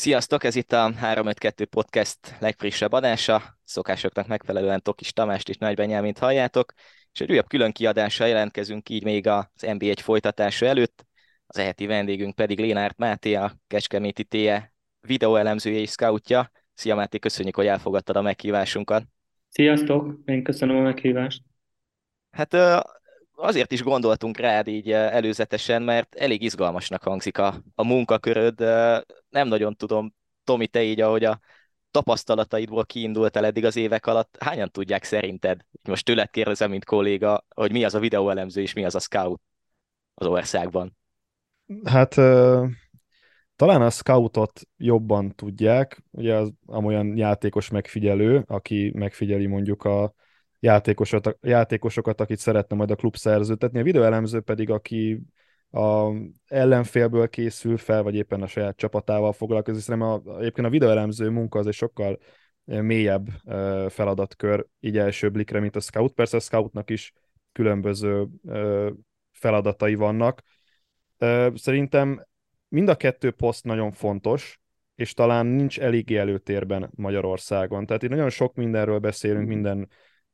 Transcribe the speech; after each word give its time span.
Sziasztok, 0.00 0.44
ez 0.44 0.56
itt 0.56 0.72
a 0.72 0.92
352 0.94 1.64
Podcast 1.64 2.18
legfrissebb 2.40 2.92
adása. 2.92 3.58
Szokásoknak 3.64 4.26
megfelelően 4.26 4.82
Tokis 4.82 5.12
Tamást 5.12 5.48
és 5.48 5.56
Nagy 5.56 5.74
Benyámint 5.74 6.18
halljátok, 6.18 6.72
és 7.12 7.20
egy 7.20 7.30
újabb 7.30 7.48
külön 7.48 7.72
kiadással 7.72 8.28
jelentkezünk 8.28 8.88
így 8.88 9.04
még 9.04 9.26
az 9.26 9.46
NB1 9.60 9.98
folytatása 10.02 10.66
előtt. 10.66 11.06
Az 11.46 11.58
eheti 11.58 11.86
vendégünk 11.86 12.34
pedig 12.34 12.60
Lénárt 12.60 12.96
Máté, 12.96 13.34
a 13.34 13.52
Kecskeméti 13.66 14.24
TE 14.24 14.72
videóelemzője 15.00 15.78
és 15.78 15.90
scoutja. 15.90 16.50
Szia 16.74 16.94
Máté, 16.94 17.18
köszönjük, 17.18 17.56
hogy 17.56 17.66
elfogadtad 17.66 18.16
a 18.16 18.22
meghívásunkat. 18.22 19.04
Sziasztok, 19.48 20.18
én 20.24 20.42
köszönöm 20.42 20.76
a 20.76 20.80
meghívást. 20.80 21.42
Hát 22.30 22.54
azért 23.40 23.72
is 23.72 23.82
gondoltunk 23.82 24.38
rád 24.38 24.66
így 24.66 24.90
előzetesen, 24.90 25.82
mert 25.82 26.14
elég 26.14 26.42
izgalmasnak 26.42 27.02
hangzik 27.02 27.38
a, 27.38 27.62
a 27.74 27.84
munkaköröd. 27.84 28.58
Nem 29.28 29.48
nagyon 29.48 29.76
tudom, 29.76 30.14
Tomi, 30.44 30.66
te 30.66 30.82
így, 30.82 31.00
ahogy 31.00 31.24
a 31.24 31.40
tapasztalataidból 31.90 32.84
kiindultál 32.84 33.44
eddig 33.44 33.64
az 33.64 33.76
évek 33.76 34.06
alatt, 34.06 34.36
hányan 34.40 34.70
tudják 34.70 35.04
szerinted, 35.04 35.60
most 35.82 36.04
tőled 36.04 36.30
kérdezem, 36.30 36.70
mint 36.70 36.84
kolléga, 36.84 37.44
hogy 37.54 37.72
mi 37.72 37.84
az 37.84 37.94
a 37.94 37.98
videóelemző 37.98 38.60
és 38.60 38.72
mi 38.72 38.84
az 38.84 38.94
a 38.94 38.98
scout 38.98 39.40
az 40.14 40.26
országban? 40.26 40.96
Hát 41.84 42.14
talán 43.56 43.82
a 43.82 43.90
scoutot 43.90 44.60
jobban 44.76 45.34
tudják, 45.34 46.02
ugye 46.10 46.34
az 46.34 46.52
amolyan 46.66 47.16
játékos 47.16 47.70
megfigyelő, 47.70 48.44
aki 48.46 48.92
megfigyeli 48.94 49.46
mondjuk 49.46 49.84
a 49.84 50.14
játékosokat, 50.60 51.38
játékosokat, 51.40 52.20
akit 52.20 52.38
szeretne 52.38 52.76
majd 52.76 52.90
a 52.90 52.96
klub 52.96 53.16
szerződtetni. 53.16 53.78
A 53.78 53.82
videóelemző 53.82 54.40
pedig, 54.40 54.70
aki 54.70 55.20
a 55.70 56.12
ellenfélből 56.46 57.28
készül 57.28 57.76
fel, 57.76 58.02
vagy 58.02 58.14
éppen 58.14 58.42
a 58.42 58.46
saját 58.46 58.76
csapatával 58.76 59.32
foglalkozik. 59.32 59.82
Szerintem 59.82 60.08
a, 60.08 60.38
egyébként 60.38 60.66
a 60.66 60.70
videóelemző 60.70 61.28
munka 61.28 61.58
az 61.58 61.66
egy 61.66 61.72
sokkal 61.72 62.18
mélyebb 62.64 63.28
feladatkör, 63.88 64.66
így 64.80 64.98
első 64.98 65.30
blikre, 65.30 65.60
mint 65.60 65.76
a 65.76 65.80
scout. 65.80 66.12
Persze 66.12 66.36
a 66.36 66.40
scoutnak 66.40 66.90
is 66.90 67.12
különböző 67.52 68.26
feladatai 69.32 69.94
vannak. 69.94 70.42
Szerintem 71.54 72.26
mind 72.68 72.88
a 72.88 72.96
kettő 72.96 73.30
poszt 73.30 73.64
nagyon 73.64 73.92
fontos, 73.92 74.60
és 74.94 75.12
talán 75.12 75.46
nincs 75.46 75.80
eléggé 75.80 76.16
előtérben 76.16 76.90
Magyarországon. 76.94 77.86
Tehát 77.86 78.02
itt 78.02 78.10
nagyon 78.10 78.30
sok 78.30 78.54
mindenről 78.54 78.98
beszélünk, 78.98 79.44
mm. 79.44 79.48
minden 79.48 79.88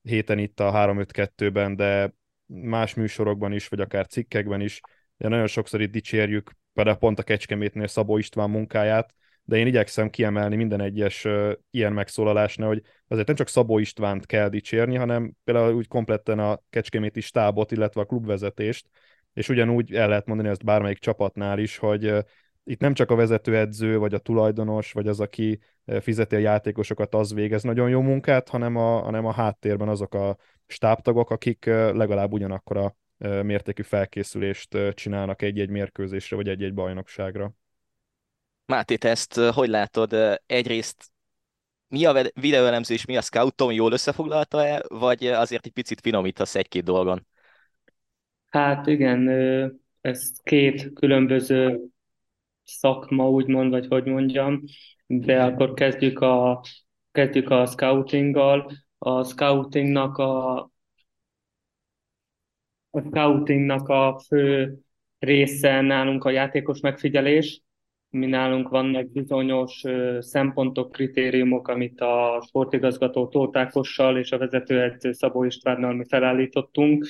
héten 0.04 0.38
itt 0.38 0.60
a 0.60 0.72
3-5-2-ben, 0.72 1.76
de 1.76 2.14
más 2.46 2.94
műsorokban 2.94 3.52
is, 3.52 3.68
vagy 3.68 3.80
akár 3.80 4.06
cikkekben 4.06 4.60
is, 4.60 4.80
de 5.16 5.28
nagyon 5.28 5.46
sokszor 5.46 5.80
itt 5.80 5.90
dicsérjük, 5.90 6.50
például 6.72 6.96
pont 6.96 7.18
a 7.18 7.22
Kecskemétnél 7.22 7.86
Szabó 7.86 8.18
István 8.18 8.50
munkáját, 8.50 9.14
de 9.44 9.56
én 9.56 9.66
igyekszem 9.66 10.10
kiemelni 10.10 10.56
minden 10.56 10.80
egyes 10.80 11.24
uh, 11.24 11.52
ilyen 11.70 11.92
megszólalásnál, 11.92 12.68
hogy 12.68 12.82
azért 13.08 13.26
nem 13.26 13.36
csak 13.36 13.48
Szabó 13.48 13.78
Istvánt 13.78 14.26
kell 14.26 14.48
dicsérni, 14.48 14.96
hanem 14.96 15.32
például 15.44 15.74
úgy 15.74 15.88
kompletten 15.88 16.38
a 16.38 16.60
Kecskeméti 16.70 17.20
stábot, 17.20 17.72
illetve 17.72 18.00
a 18.00 18.04
klubvezetést, 18.04 18.86
és 19.32 19.48
ugyanúgy 19.48 19.94
el 19.94 20.08
lehet 20.08 20.26
mondani 20.26 20.48
ezt 20.48 20.64
bármelyik 20.64 20.98
csapatnál 20.98 21.58
is, 21.58 21.76
hogy 21.76 22.14
itt 22.64 22.80
nem 22.80 22.94
csak 22.94 23.10
a 23.10 23.14
vezetőedző, 23.14 23.98
vagy 23.98 24.14
a 24.14 24.18
tulajdonos, 24.18 24.92
vagy 24.92 25.08
az, 25.08 25.20
aki 25.20 25.60
eh, 25.84 26.00
fizeti 26.00 26.34
a 26.34 26.38
játékosokat, 26.38 27.14
az 27.14 27.34
végez 27.34 27.62
nagyon 27.62 27.88
jó 27.88 28.00
munkát, 28.00 28.48
hanem 28.48 28.76
a, 28.76 29.00
hanem 29.00 29.24
a 29.24 29.32
háttérben 29.32 29.88
azok 29.88 30.14
a 30.14 30.36
stábtagok, 30.66 31.30
akik 31.30 31.66
eh, 31.66 31.92
legalább 31.92 32.32
ugyanakkor 32.32 32.76
a 32.76 32.96
eh, 33.18 33.42
mértékű 33.42 33.82
felkészülést 33.82 34.76
csinálnak 34.94 35.42
egy-egy 35.42 35.70
mérkőzésre, 35.70 36.36
vagy 36.36 36.48
egy-egy 36.48 36.74
bajnokságra. 36.74 37.52
Máté, 38.66 38.96
te 38.96 39.08
ezt 39.08 39.40
hogy 39.40 39.68
látod? 39.68 40.40
Egyrészt 40.46 41.04
mi 41.88 42.04
a 42.04 42.30
videóelemző 42.34 42.94
és 42.94 43.04
mi 43.04 43.16
a 43.16 43.20
scout? 43.20 43.54
Tom 43.54 43.70
jól 43.70 43.92
összefoglalta-e, 43.92 44.82
vagy 44.88 45.26
azért 45.26 45.66
egy 45.66 45.72
picit 45.72 46.00
finomítasz 46.00 46.54
egy-két 46.54 46.84
dolgon? 46.84 47.26
Hát 48.46 48.86
igen, 48.86 49.28
ez 50.00 50.30
két 50.42 50.92
különböző 50.92 51.80
szakma, 52.64 53.30
úgymond, 53.30 53.70
vagy 53.70 53.86
hogy 53.86 54.04
mondjam, 54.04 54.62
de 55.06 55.42
akkor 55.42 55.74
kezdjük 55.74 56.20
a, 56.20 56.64
kezdjük 57.12 57.50
a 57.50 57.66
scoutinggal. 57.66 58.72
A 58.98 59.24
scoutingnak 59.24 60.18
a, 60.18 60.56
a 62.90 63.00
scoutingnak 63.00 63.88
a 63.88 64.20
fő 64.26 64.74
része 65.18 65.80
nálunk 65.80 66.24
a 66.24 66.30
játékos 66.30 66.80
megfigyelés. 66.80 67.62
Mi 68.08 68.26
nálunk 68.26 68.68
vannak 68.68 69.10
bizonyos 69.10 69.82
szempontok, 70.18 70.92
kritériumok, 70.92 71.68
amit 71.68 72.00
a 72.00 72.42
sportigazgató 72.46 73.28
Tótákossal 73.28 74.18
és 74.18 74.32
a 74.32 74.38
vezetőedző 74.38 75.12
Szabó 75.12 75.44
Istvánnal 75.44 75.94
mi 75.94 76.04
felállítottunk, 76.08 77.06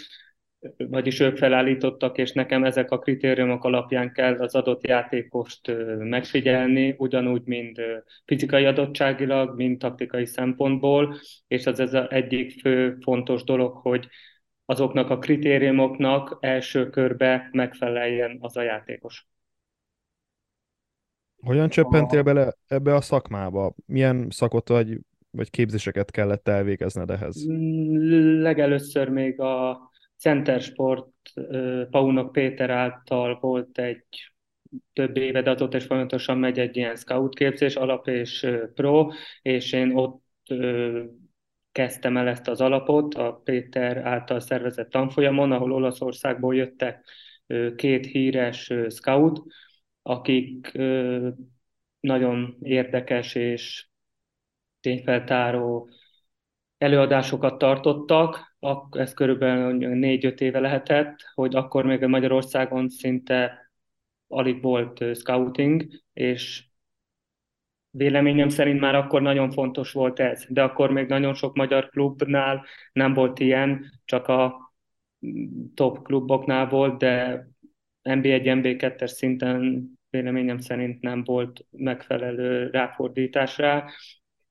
vagyis 0.76 1.20
ők 1.20 1.36
felállítottak, 1.36 2.18
és 2.18 2.32
nekem 2.32 2.64
ezek 2.64 2.90
a 2.90 2.98
kritériumok 2.98 3.64
alapján 3.64 4.12
kell 4.12 4.34
az 4.34 4.54
adott 4.54 4.86
játékost 4.86 5.72
megfigyelni, 5.98 6.94
ugyanúgy, 6.98 7.42
mint 7.44 7.80
fizikai 8.24 8.64
adottságilag, 8.64 9.56
mint 9.56 9.78
taktikai 9.78 10.26
szempontból, 10.26 11.16
és 11.46 11.66
az 11.66 11.80
ez 11.80 11.94
az 11.94 12.06
egyik 12.10 12.60
fő 12.60 12.96
fontos 13.00 13.44
dolog, 13.44 13.76
hogy 13.76 14.08
azoknak 14.64 15.10
a 15.10 15.18
kritériumoknak 15.18 16.38
első 16.40 16.90
körbe 16.90 17.48
megfeleljen 17.52 18.38
az 18.40 18.56
a 18.56 18.62
játékos. 18.62 19.28
Hogyan 21.42 21.68
csöppentél 21.68 22.22
bele 22.22 22.54
ebbe 22.66 22.94
a 22.94 23.00
szakmába? 23.00 23.74
Milyen 23.86 24.26
szakot 24.30 24.68
vagy, 24.68 24.98
vagy 25.30 25.50
képzéseket 25.50 26.10
kellett 26.10 26.48
elvégezned 26.48 27.10
ehhez? 27.10 27.44
Legelőször 28.40 29.08
még 29.08 29.40
a 29.40 29.92
Centersport 30.18 31.08
Paunok 31.90 32.32
Péter 32.32 32.70
által 32.70 33.38
volt 33.40 33.78
egy 33.78 34.04
több 34.92 35.16
éve, 35.16 35.42
de 35.42 35.50
azóta 35.50 35.76
is 35.76 35.84
folyamatosan 35.84 36.38
megy 36.38 36.58
egy 36.58 36.76
ilyen 36.76 36.96
scout 36.96 37.34
képzés, 37.34 37.76
alap 37.76 38.08
és 38.08 38.46
pro, 38.74 39.08
és 39.42 39.72
én 39.72 39.94
ott 39.94 40.22
kezdtem 41.72 42.16
el 42.16 42.28
ezt 42.28 42.48
az 42.48 42.60
alapot 42.60 43.14
a 43.14 43.40
Péter 43.44 43.96
által 43.96 44.40
szervezett 44.40 44.90
tanfolyamon, 44.90 45.52
ahol 45.52 45.72
Olaszországból 45.72 46.54
jöttek 46.54 47.04
két 47.76 48.06
híres 48.06 48.72
scout, 48.88 49.42
akik 50.02 50.78
nagyon 52.00 52.56
érdekes 52.62 53.34
és 53.34 53.88
tényfeltáró 54.80 55.88
előadásokat 56.84 57.58
tartottak, 57.58 58.56
ez 58.90 59.14
körülbelül 59.14 59.94
négy-öt 59.94 60.40
éve 60.40 60.60
lehetett, 60.60 61.16
hogy 61.34 61.54
akkor 61.54 61.84
még 61.84 62.00
Magyarországon 62.00 62.88
szinte 62.88 63.70
alig 64.28 64.62
volt 64.62 65.16
scouting, 65.16 65.86
és 66.12 66.64
véleményem 67.90 68.48
szerint 68.48 68.80
már 68.80 68.94
akkor 68.94 69.22
nagyon 69.22 69.50
fontos 69.50 69.92
volt 69.92 70.20
ez, 70.20 70.46
de 70.48 70.62
akkor 70.62 70.90
még 70.90 71.08
nagyon 71.08 71.34
sok 71.34 71.56
magyar 71.56 71.88
klubnál 71.88 72.64
nem 72.92 73.14
volt 73.14 73.38
ilyen, 73.38 74.00
csak 74.04 74.28
a 74.28 74.72
top 75.74 76.02
kluboknál 76.02 76.68
volt, 76.68 76.98
de 76.98 77.46
NB1, 78.02 78.42
NB2-es 78.44 79.06
szinten 79.06 79.84
véleményem 80.10 80.58
szerint 80.58 81.00
nem 81.00 81.24
volt 81.24 81.66
megfelelő 81.70 82.70
ráfordítás 82.70 83.58
rá. 83.58 83.84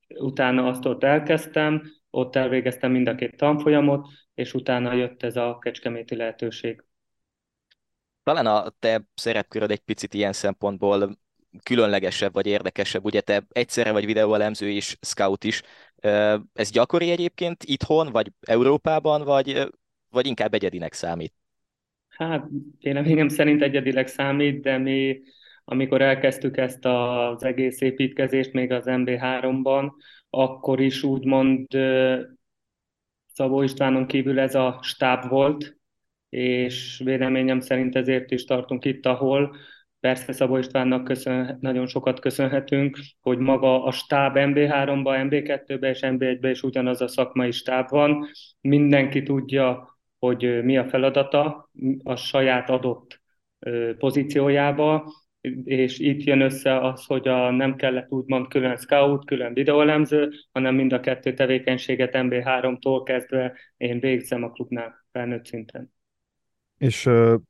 Utána 0.08 0.68
azt 0.68 0.86
ott 0.86 1.04
elkezdtem, 1.04 1.84
ott 2.16 2.36
elvégeztem 2.36 2.92
mind 2.92 3.08
a 3.08 3.16
két 3.16 3.38
tanfolyamot, 3.38 4.08
és 4.34 4.54
utána 4.54 4.94
jött 4.94 5.24
ez 5.24 5.36
a 5.36 5.58
kecskeméti 5.62 6.16
lehetőség. 6.16 6.84
Talán 8.24 8.46
a 8.46 8.70
te 8.80 9.02
szerepköröd 9.16 9.72
egy 9.72 9.80
picit 9.80 10.14
ilyen 10.14 10.34
szempontból 10.34 11.18
különlegesebb 11.64 12.34
vagy 12.34 12.46
érdekesebb, 12.46 13.06
ugye 13.06 13.22
te 13.22 13.44
egyszerre 13.52 13.92
vagy 13.92 14.06
videóelemző 14.06 14.70
és 14.70 14.98
scout 15.02 15.44
is. 15.44 15.62
Ez 16.54 16.72
gyakori 16.72 17.12
egyébként 17.12 17.64
itthon, 17.64 18.12
vagy 18.12 18.32
Európában, 18.42 19.24
vagy, 19.24 19.70
vagy 20.10 20.26
inkább 20.26 20.54
egyedinek 20.54 20.94
számít? 20.94 21.34
Hát 22.08 22.48
véleményem 22.80 23.28
szerint 23.28 23.62
egyedileg 23.62 24.08
számít, 24.08 24.62
de 24.62 24.78
mi 24.78 25.22
amikor 25.66 26.02
elkezdtük 26.02 26.58
ezt 26.58 26.86
az 26.86 27.44
egész 27.44 27.82
építkezést 27.82 28.54
még 28.54 28.72
az 28.72 28.84
MB3-ban, 28.88 29.92
akkor 30.36 30.80
is 30.80 31.04
úgymond 31.04 31.68
Szabó 33.34 33.62
Istvánon 33.62 34.08
kívül 34.08 34.40
ez 34.40 34.56
a 34.56 34.80
stáb 34.82 35.30
volt, 35.30 35.78
és 36.30 37.02
véleményem 37.04 37.60
szerint 37.60 37.96
ezért 37.96 38.32
is 38.32 38.46
tartunk 38.46 38.86
itt, 38.86 39.06
ahol 39.06 39.56
persze 40.00 40.32
Szabó 40.32 40.58
Istvánnak 40.58 41.04
köszön, 41.04 41.58
nagyon 41.62 41.88
sokat 41.88 42.20
köszönhetünk, 42.20 42.98
hogy 43.22 43.38
maga 43.38 43.84
a 43.84 43.92
stáb 43.92 44.36
MB3-ba, 44.36 45.30
MB2-be 45.30 45.90
és 45.90 46.00
MB1-be 46.02 46.50
is 46.50 46.64
ugyanaz 46.64 47.02
a 47.02 47.08
szakmai 47.08 47.52
stáb 47.52 47.90
van. 47.90 48.28
Mindenki 48.62 49.24
tudja, 49.24 49.98
hogy 50.20 50.64
mi 50.64 50.78
a 50.78 50.86
feladata 50.86 51.70
a 52.04 52.16
saját 52.16 52.70
adott 52.70 53.22
pozíciójába, 53.98 55.12
és 55.64 56.00
itt 56.00 56.24
jön 56.24 56.42
össze 56.42 56.80
az, 56.80 57.06
hogy 57.06 57.28
a, 57.28 57.52
nem 57.52 57.76
kellett 57.76 58.12
úgymond 58.12 58.48
külön 58.48 58.78
scout, 58.78 59.26
külön 59.26 59.54
videóelemző, 59.54 60.32
hanem 60.52 60.76
mind 60.76 60.94
a 60.94 61.00
kettő 61.00 61.34
tevékenységet 61.34 62.12
MB3-tól 62.14 63.02
kezdve 63.06 63.54
én 63.78 64.00
végzem 64.00 64.44
a 64.44 64.52
klubnál 64.52 65.06
felnőtt 65.12 65.46
szinten. 65.46 65.94
És 66.78 67.10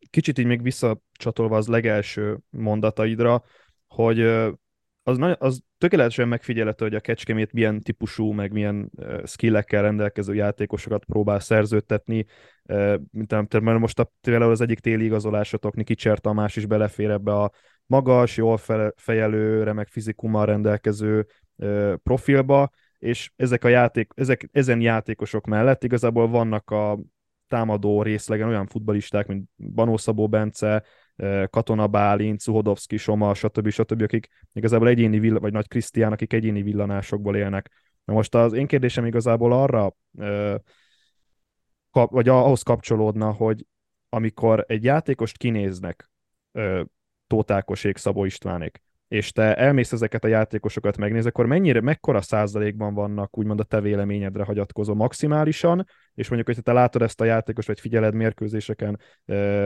kicsit 0.09 0.37
így 0.37 0.45
még 0.45 0.61
visszacsatolva 0.61 1.57
az 1.57 1.67
legelső 1.67 2.37
mondataidra, 2.49 3.43
hogy 3.87 4.19
az, 5.03 5.35
az 5.37 5.61
tökéletesen 5.77 6.27
megfigyelhető, 6.27 6.85
hogy 6.85 6.95
a 6.95 6.99
Kecskemét 6.99 7.53
milyen 7.53 7.81
típusú, 7.81 8.31
meg 8.31 8.51
milyen 8.51 8.91
skillekkel 9.25 9.81
rendelkező 9.81 10.33
játékosokat 10.33 11.05
próbál 11.05 11.39
szerződtetni. 11.39 12.25
Mint 13.11 13.59
mert 13.59 13.79
most 13.79 13.99
a, 13.99 14.11
például 14.21 14.51
az 14.51 14.61
egyik 14.61 14.79
téli 14.79 15.05
igazolásotok, 15.05 15.75
Nikicser 15.75 16.19
Tamás 16.19 16.55
is 16.55 16.65
belefér 16.65 17.09
ebbe 17.09 17.33
a 17.33 17.51
magas, 17.85 18.37
jól 18.37 18.57
fejelő, 18.95 19.63
remek 19.63 19.87
fizikummal 19.87 20.45
rendelkező 20.45 21.27
profilba, 22.03 22.69
és 22.97 23.31
ezek 23.35 23.63
a 23.63 23.67
játék, 23.67 24.11
ezek, 24.15 24.49
ezen 24.51 24.81
játékosok 24.81 25.45
mellett 25.45 25.83
igazából 25.83 26.27
vannak 26.27 26.69
a 26.71 26.99
támadó 27.47 28.01
részlegen 28.01 28.47
olyan 28.47 28.67
futbalisták, 28.67 29.27
mint 29.27 29.49
Banó 29.55 29.97
Szabó 29.97 30.27
Bence, 30.27 30.83
Katona 31.49 31.87
Bálint, 31.87 32.39
Szuhodovszki, 32.39 32.97
Soma, 32.97 33.33
stb. 33.33 33.69
stb., 33.69 34.01
akik 34.01 34.27
igazából 34.53 34.87
egyéni, 34.87 35.19
vill- 35.19 35.39
vagy 35.39 35.51
Nagy 35.51 35.67
Krisztián, 35.67 36.11
akik 36.11 36.33
egyéni 36.33 36.61
villanásokból 36.61 37.35
élnek. 37.35 37.71
Na 38.05 38.13
most 38.13 38.35
az 38.35 38.53
én 38.53 38.67
kérdésem 38.67 39.05
igazából 39.05 39.53
arra, 39.53 39.95
vagy 41.91 42.29
ahhoz 42.29 42.61
kapcsolódna, 42.61 43.31
hogy 43.31 43.65
amikor 44.09 44.63
egy 44.67 44.83
játékost 44.83 45.37
kinéznek 45.37 46.09
Tótákosék, 47.33 47.97
Szabó 47.97 48.25
Istvánék, 48.25 48.81
és 49.07 49.31
te 49.31 49.55
elmész 49.55 49.91
ezeket 49.91 50.23
a 50.23 50.27
játékosokat 50.27 50.97
megnéz, 50.97 51.25
akkor 51.25 51.45
mennyire, 51.45 51.81
mekkora 51.81 52.21
százalékban 52.21 52.93
vannak 52.93 53.37
úgymond 53.37 53.59
a 53.59 53.63
te 53.63 53.81
véleményedre 53.81 54.43
hagyatkozó 54.43 54.93
maximálisan, 54.93 55.85
és 56.13 56.29
mondjuk, 56.29 56.55
hogy 56.55 56.63
te 56.63 56.73
látod 56.73 57.01
ezt 57.01 57.21
a 57.21 57.25
játékos, 57.25 57.65
vagy 57.65 57.79
figyeled 57.79 58.13
mérkőzéseken, 58.13 58.99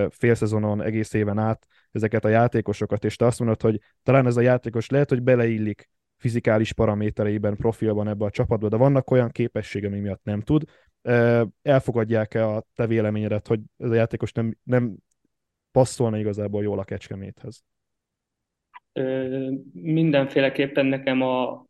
félszezonon, 0.10 0.82
egész 0.82 1.14
éven 1.14 1.38
át 1.38 1.68
ezeket 1.92 2.26
a 2.26 2.30
játékosokat, 2.30 3.06
és 3.06 3.16
te 3.16 3.26
azt 3.26 3.40
mondod, 3.40 3.62
hogy 3.62 3.80
talán 4.04 4.26
ez 4.26 4.38
a 4.38 4.42
játékos 4.42 4.90
lehet, 4.90 5.10
hogy 5.10 5.22
beleillik 5.22 5.90
fizikális 6.18 6.74
paramétereiben, 6.74 7.56
profilban 7.56 8.08
ebbe 8.08 8.26
a 8.26 8.30
csapatba, 8.30 8.70
de 8.70 8.78
vannak 8.78 9.12
olyan 9.12 9.30
képessége, 9.30 9.88
ami 9.88 10.00
miatt 10.00 10.24
nem 10.24 10.42
tud. 10.42 10.64
Elfogadják-e 11.62 12.48
a 12.48 12.64
te 12.76 12.88
véleményedet, 12.88 13.48
hogy 13.48 13.60
ez 13.78 13.90
a 13.90 13.96
játékos 13.96 14.32
nem, 14.32 14.58
nem 14.64 14.96
passzolna 15.78 16.18
igazából 16.18 16.64
jól 16.64 16.80
a 16.80 16.84
kecskeméthez? 16.84 17.64
mindenféleképpen 19.72 20.86
nekem 20.86 21.22
a 21.22 21.66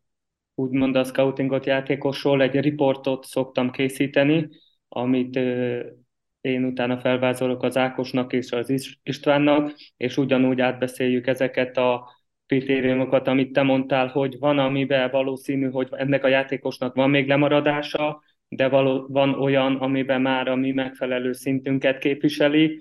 úgymond 0.56 0.96
a 0.96 1.04
scoutingot 1.04 1.66
játékosról 1.66 2.42
egy 2.42 2.60
riportot 2.60 3.26
szoktam 3.26 3.72
készíteni, 3.72 4.50
amit 4.88 5.36
én 6.42 6.64
utána 6.64 7.00
felvázolok 7.00 7.64
az 7.64 7.78
Ákosnak 7.78 8.34
és 8.34 8.52
az 8.52 8.96
Istvánnak, 9.04 9.76
és 9.98 10.18
ugyanúgy 10.18 10.62
átbeszéljük 10.62 11.28
ezeket 11.28 11.78
a 11.78 12.16
kritériumokat, 12.46 13.28
amit 13.28 13.52
te 13.52 13.62
mondtál, 13.62 14.08
hogy 14.08 14.40
van, 14.40 14.60
amiben 14.60 15.12
valószínű, 15.12 15.70
hogy 15.70 15.88
ennek 15.92 16.24
a 16.24 16.28
játékosnak 16.28 16.96
van 16.96 17.10
még 17.10 17.28
lemaradása, 17.28 18.24
de 18.48 18.68
való, 18.68 19.08
van 19.10 19.34
olyan, 19.34 19.76
amiben 19.76 20.22
már 20.22 20.48
a 20.48 20.56
mi 20.56 20.72
megfelelő 20.72 21.34
szintünket 21.34 21.98
képviseli, 21.98 22.80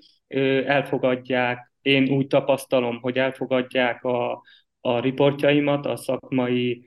elfogadják. 0.65 1.71
Én 1.81 2.09
úgy 2.09 2.27
tapasztalom, 2.27 2.99
hogy 3.01 3.17
elfogadják 3.17 4.03
a, 4.03 4.41
a 4.81 4.99
riportjaimat, 4.99 5.85
a 5.85 5.95
szakmai 5.95 6.85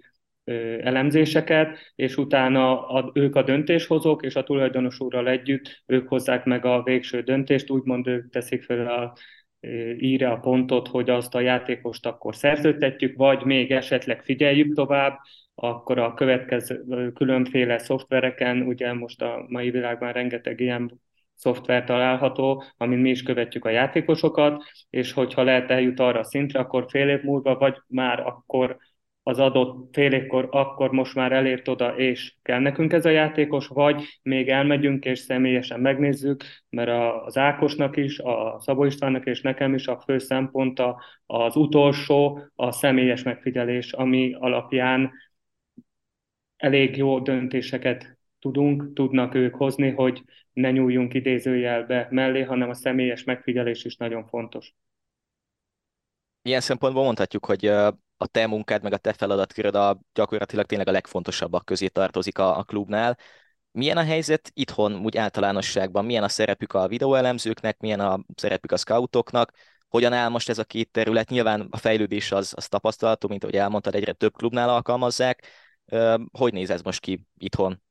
elemzéseket, 0.80 1.78
és 1.94 2.16
utána 2.16 2.88
a, 2.88 3.10
ők 3.14 3.36
a 3.36 3.42
döntéshozók, 3.42 4.22
és 4.22 4.34
a 4.36 4.42
tulajdonos 4.42 5.00
úrral 5.00 5.28
együtt 5.28 5.82
ők 5.86 6.08
hozzák 6.08 6.44
meg 6.44 6.64
a 6.64 6.82
végső 6.82 7.20
döntést, 7.20 7.70
úgymond 7.70 8.06
ők 8.06 8.30
teszik 8.30 8.62
fel 8.62 8.86
a 8.86 9.12
íre 9.98 10.30
a 10.30 10.38
pontot, 10.38 10.88
hogy 10.88 11.10
azt 11.10 11.34
a 11.34 11.40
játékost 11.40 12.06
akkor 12.06 12.36
szerződtetjük, 12.36 13.16
vagy 13.16 13.44
még 13.44 13.70
esetleg 13.70 14.22
figyeljük 14.22 14.74
tovább, 14.74 15.18
akkor 15.54 15.98
a 15.98 16.14
következő 16.14 17.12
különféle 17.12 17.78
szoftvereken, 17.78 18.62
ugye 18.62 18.92
most 18.92 19.22
a 19.22 19.44
mai 19.48 19.70
világban 19.70 20.12
rengeteg 20.12 20.60
ilyen 20.60 21.00
szoftver 21.40 21.84
található, 21.84 22.62
amin 22.76 22.98
mi 22.98 23.10
is 23.10 23.22
követjük 23.22 23.64
a 23.64 23.70
játékosokat, 23.70 24.62
és 24.90 25.12
hogyha 25.12 25.42
lehet 25.42 25.70
eljut 25.70 26.00
arra 26.00 26.18
a 26.18 26.24
szintre, 26.24 26.60
akkor 26.60 26.86
fél 26.88 27.08
év 27.08 27.22
múlva, 27.22 27.54
vagy 27.54 27.76
már 27.86 28.20
akkor 28.20 28.76
az 29.22 29.38
adott 29.38 29.94
fél 29.94 30.12
évkor, 30.12 30.48
akkor 30.50 30.90
most 30.90 31.14
már 31.14 31.32
elért 31.32 31.68
oda, 31.68 31.96
és 31.96 32.34
kell 32.42 32.58
nekünk 32.58 32.92
ez 32.92 33.04
a 33.04 33.10
játékos, 33.10 33.66
vagy 33.66 34.20
még 34.22 34.48
elmegyünk 34.48 35.04
és 35.04 35.18
személyesen 35.18 35.80
megnézzük, 35.80 36.44
mert 36.70 36.90
az 37.24 37.36
Ákosnak 37.36 37.96
is, 37.96 38.18
a 38.18 38.60
Szabó 38.60 38.84
Istvánnak 38.84 39.26
és 39.26 39.40
nekem 39.40 39.74
is 39.74 39.86
a 39.86 40.00
fő 40.00 40.18
szempont 40.18 40.82
az 41.26 41.56
utolsó, 41.56 42.40
a 42.54 42.72
személyes 42.72 43.22
megfigyelés, 43.22 43.92
ami 43.92 44.36
alapján 44.38 45.10
elég 46.56 46.96
jó 46.96 47.18
döntéseket 47.18 48.18
tudunk, 48.38 48.92
tudnak 48.92 49.34
ők 49.34 49.54
hozni, 49.54 49.90
hogy 49.90 50.22
ne 50.52 50.70
nyúljunk 50.70 51.14
idézőjelbe 51.14 52.06
mellé, 52.10 52.42
hanem 52.42 52.68
a 52.68 52.74
személyes 52.74 53.24
megfigyelés 53.24 53.84
is 53.84 53.96
nagyon 53.96 54.26
fontos. 54.26 54.74
Ilyen 56.42 56.60
szempontból 56.60 57.04
mondhatjuk, 57.04 57.44
hogy 57.44 57.66
a 58.16 58.26
te 58.30 58.46
munkád, 58.46 58.82
meg 58.82 58.92
a 58.92 58.96
te 58.96 59.12
feladatköröd 59.12 59.74
a 59.74 60.00
gyakorlatilag 60.14 60.66
tényleg 60.66 60.88
a 60.88 60.92
legfontosabbak 60.92 61.64
közé 61.64 61.86
tartozik 61.86 62.38
a, 62.38 62.58
a 62.58 62.62
klubnál. 62.62 63.18
Milyen 63.72 63.96
a 63.96 64.04
helyzet 64.04 64.50
itthon, 64.54 64.94
úgy 64.94 65.16
általánosságban? 65.16 66.04
Milyen 66.04 66.22
a 66.22 66.28
szerepük 66.28 66.72
a 66.72 66.88
videóelemzőknek, 66.88 67.78
milyen 67.78 68.00
a 68.00 68.24
szerepük 68.34 68.72
a 68.72 68.76
scoutoknak? 68.76 69.52
Hogyan 69.88 70.12
áll 70.12 70.28
most 70.28 70.48
ez 70.48 70.58
a 70.58 70.64
két 70.64 70.90
terület? 70.90 71.28
Nyilván 71.28 71.66
a 71.70 71.76
fejlődés 71.76 72.32
az, 72.32 72.52
az 72.56 72.68
tapasztalható, 72.68 73.28
mint 73.28 73.42
ahogy 73.42 73.56
elmondtad, 73.56 73.94
egyre 73.94 74.12
több 74.12 74.36
klubnál 74.36 74.68
alkalmazzák. 74.68 75.46
Hogy 76.32 76.52
néz 76.52 76.70
ez 76.70 76.82
most 76.82 77.00
ki 77.00 77.26
itthon? 77.38 77.82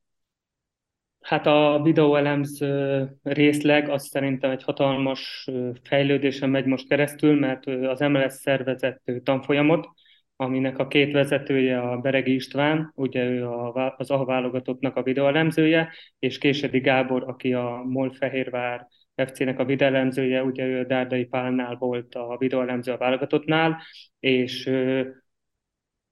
Hát 1.20 1.46
a 1.46 1.80
videóelemző 1.82 3.08
részleg 3.22 3.88
az 3.88 4.06
szerintem 4.06 4.50
egy 4.50 4.62
hatalmas 4.62 5.48
fejlődésen 5.82 6.50
megy 6.50 6.64
most 6.64 6.88
keresztül, 6.88 7.38
mert 7.38 7.66
az 7.66 8.00
MLS 8.00 8.32
szervezett 8.32 9.02
tanfolyamot, 9.22 9.88
aminek 10.36 10.78
a 10.78 10.86
két 10.86 11.12
vezetője 11.12 11.80
a 11.80 11.96
Beregi 11.96 12.34
István, 12.34 12.92
ugye 12.94 13.24
ő 13.24 13.48
az 13.96 14.10
AHA 14.10 14.24
válogatottnak 14.24 14.96
a 14.96 15.02
videóelemzője, 15.02 15.92
és 16.18 16.38
Késedi 16.38 16.78
Gábor, 16.78 17.22
aki 17.26 17.52
a 17.52 17.82
MOL 17.86 18.12
Fehérvár 18.12 18.86
FC-nek 19.14 19.58
a 19.58 19.64
videóelemzője, 19.64 20.42
ugye 20.42 20.66
ő 20.66 20.78
a 20.78 20.84
Dárdai 20.84 21.24
Pálnál 21.24 21.74
volt 21.74 22.14
a 22.14 22.36
videóelemző 22.38 22.92
a 22.92 22.96
válogatottnál, 22.96 23.82
és 24.20 24.70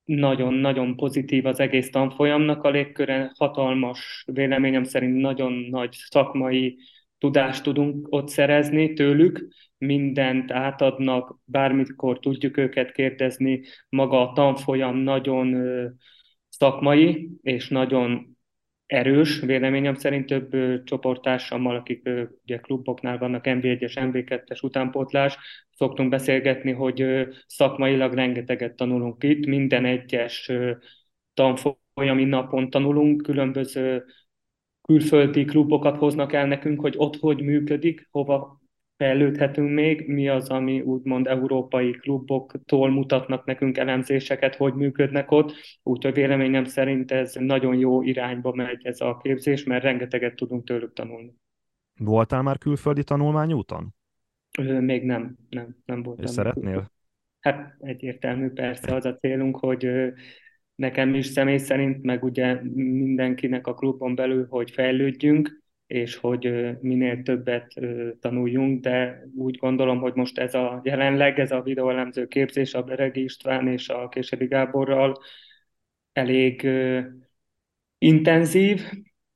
nagyon-nagyon 0.08 0.96
pozitív 0.96 1.46
az 1.46 1.60
egész 1.60 1.90
tanfolyamnak. 1.90 2.64
A 2.64 2.70
légköre, 2.70 3.32
hatalmas, 3.38 4.24
véleményem 4.32 4.84
szerint 4.84 5.20
nagyon 5.20 5.52
nagy 5.52 5.92
szakmai 5.92 6.78
tudást 7.18 7.62
tudunk 7.62 8.06
ott 8.10 8.28
szerezni 8.28 8.92
tőlük, 8.92 9.48
mindent 9.78 10.50
átadnak, 10.50 11.38
bármikor 11.44 12.18
tudjuk 12.18 12.56
őket 12.56 12.92
kérdezni, 12.92 13.60
maga 13.88 14.28
a 14.28 14.32
tanfolyam 14.32 14.96
nagyon 14.96 15.56
szakmai, 16.48 17.30
és 17.42 17.68
nagyon 17.68 18.37
erős, 18.88 19.40
véleményem 19.40 19.94
szerint 19.94 20.26
több 20.26 20.54
ö, 20.54 20.82
csoporttársammal, 20.84 21.76
akik 21.76 22.00
ö, 22.04 22.22
ugye 22.42 22.58
kluboknál 22.58 23.18
vannak, 23.18 23.44
MB1-es, 23.46 23.92
MB2-es 23.94 24.64
utánpótlás, 24.64 25.38
szoktunk 25.70 26.10
beszélgetni, 26.10 26.72
hogy 26.72 27.00
ö, 27.00 27.22
szakmailag 27.46 28.14
rengeteget 28.14 28.74
tanulunk 28.76 29.22
itt, 29.24 29.46
minden 29.46 29.84
egyes 29.84 30.48
ö, 30.48 30.72
tanfolyami 31.34 32.24
napon 32.24 32.70
tanulunk, 32.70 33.22
különböző 33.22 34.04
külföldi 34.82 35.44
klubokat 35.44 35.96
hoznak 35.96 36.32
el 36.32 36.46
nekünk, 36.46 36.80
hogy 36.80 36.94
ott 36.96 37.16
hogy 37.16 37.42
működik, 37.42 38.08
hova 38.10 38.60
fejlődhetünk 38.98 39.70
még, 39.70 40.08
mi 40.08 40.28
az, 40.28 40.48
ami 40.48 40.80
úgymond 40.80 41.26
európai 41.26 41.90
kluboktól 41.90 42.90
mutatnak 42.90 43.44
nekünk 43.44 43.78
elemzéseket, 43.78 44.54
hogy 44.54 44.74
működnek 44.74 45.30
ott, 45.30 45.52
úgyhogy 45.82 46.14
véleményem 46.14 46.64
szerint 46.64 47.10
ez 47.10 47.34
nagyon 47.34 47.76
jó 47.76 48.02
irányba 48.02 48.52
megy 48.54 48.86
ez 48.86 49.00
a 49.00 49.16
képzés, 49.22 49.64
mert 49.64 49.82
rengeteget 49.82 50.34
tudunk 50.34 50.64
tőlük 50.64 50.92
tanulni. 50.92 51.34
Voltál 51.98 52.42
már 52.42 52.58
külföldi 52.58 53.04
tanulmányúton? 53.04 53.94
Még 54.80 55.04
nem, 55.04 55.36
nem, 55.48 55.76
nem 55.84 56.02
voltam. 56.02 56.24
És 56.24 56.30
szeretnél? 56.30 56.90
Hát 57.40 57.76
egyértelmű, 57.80 58.48
persze 58.48 58.94
az 58.94 59.04
a 59.04 59.14
célunk, 59.14 59.56
hogy 59.56 59.88
nekem 60.74 61.14
is 61.14 61.26
személy 61.26 61.56
szerint, 61.56 62.02
meg 62.02 62.24
ugye 62.24 62.60
mindenkinek 62.74 63.66
a 63.66 63.74
klubon 63.74 64.14
belül, 64.14 64.46
hogy 64.50 64.70
fejlődjünk, 64.70 65.62
és 65.88 66.16
hogy 66.16 66.70
minél 66.80 67.22
többet 67.22 67.74
tanuljunk, 68.20 68.82
de 68.82 69.22
úgy 69.34 69.56
gondolom, 69.56 69.98
hogy 69.98 70.14
most 70.14 70.38
ez 70.38 70.54
a 70.54 70.80
jelenleg, 70.84 71.38
ez 71.38 71.52
a 71.52 71.62
videóelemző 71.62 72.26
képzés 72.26 72.74
a 72.74 72.82
Beregi 72.82 73.22
István 73.22 73.68
és 73.68 73.88
a 73.88 74.08
Késedi 74.08 74.46
Gáborral 74.46 75.18
elég 76.12 76.68
intenzív, 77.98 78.82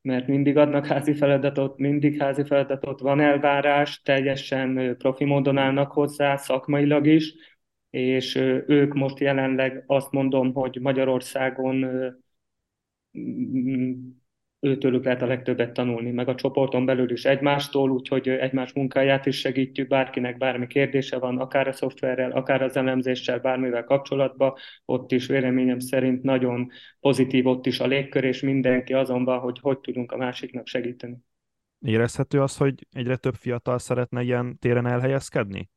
mert 0.01 0.27
mindig 0.27 0.57
adnak 0.57 0.85
házi 0.85 1.13
feladatot, 1.13 1.77
mindig 1.77 2.17
házi 2.21 2.43
feladatot, 2.43 2.99
van 2.99 3.19
elvárás, 3.19 4.01
teljesen 4.01 4.97
profi 4.97 5.23
módon 5.23 5.57
állnak 5.57 5.91
hozzá, 5.91 6.35
szakmailag 6.35 7.07
is, 7.07 7.33
és 7.89 8.35
ők 8.67 8.93
most 8.93 9.19
jelenleg 9.19 9.83
azt 9.87 10.11
mondom, 10.11 10.53
hogy 10.53 10.77
Magyarországon 10.81 11.85
őtőlük 14.63 15.03
lehet 15.03 15.21
a 15.21 15.25
legtöbbet 15.25 15.73
tanulni, 15.73 16.11
meg 16.11 16.27
a 16.27 16.35
csoporton 16.35 16.85
belül 16.85 17.11
is 17.11 17.25
egymástól, 17.25 17.91
úgyhogy 17.91 18.29
egymás 18.29 18.73
munkáját 18.73 19.25
is 19.25 19.39
segítjük, 19.39 19.87
bárkinek 19.87 20.37
bármi 20.37 20.67
kérdése 20.67 21.17
van, 21.17 21.37
akár 21.37 21.67
a 21.67 21.71
szoftverrel, 21.71 22.31
akár 22.31 22.61
az 22.61 22.75
elemzéssel, 22.75 23.39
bármivel 23.39 23.83
kapcsolatban, 23.83 24.53
ott 24.85 25.11
is 25.11 25.27
véleményem 25.27 25.79
szerint 25.79 26.23
nagyon 26.23 26.69
pozitív 26.99 27.47
ott 27.47 27.65
is 27.65 27.79
a 27.79 27.87
légkör, 27.87 28.23
és 28.23 28.41
mindenki 28.41 28.93
azon 28.93 29.23
van, 29.23 29.39
hogy 29.39 29.59
hogy 29.61 29.79
tudunk 29.79 30.11
a 30.11 30.17
másiknak 30.17 30.67
segíteni. 30.67 31.17
Érezhető 31.79 32.41
az, 32.41 32.57
hogy 32.57 32.87
egyre 32.91 33.15
több 33.15 33.35
fiatal 33.35 33.79
szeretne 33.79 34.21
ilyen 34.21 34.57
téren 34.59 34.87
elhelyezkedni? 34.87 35.69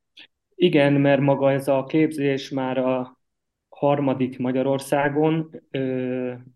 Igen, 0.55 0.93
mert 0.93 1.21
maga 1.21 1.53
ez 1.53 1.69
a 1.69 1.85
képzés 1.85 2.51
már 2.51 2.79
a 2.79 3.16
harmadik 3.77 4.39
Magyarországon, 4.39 5.51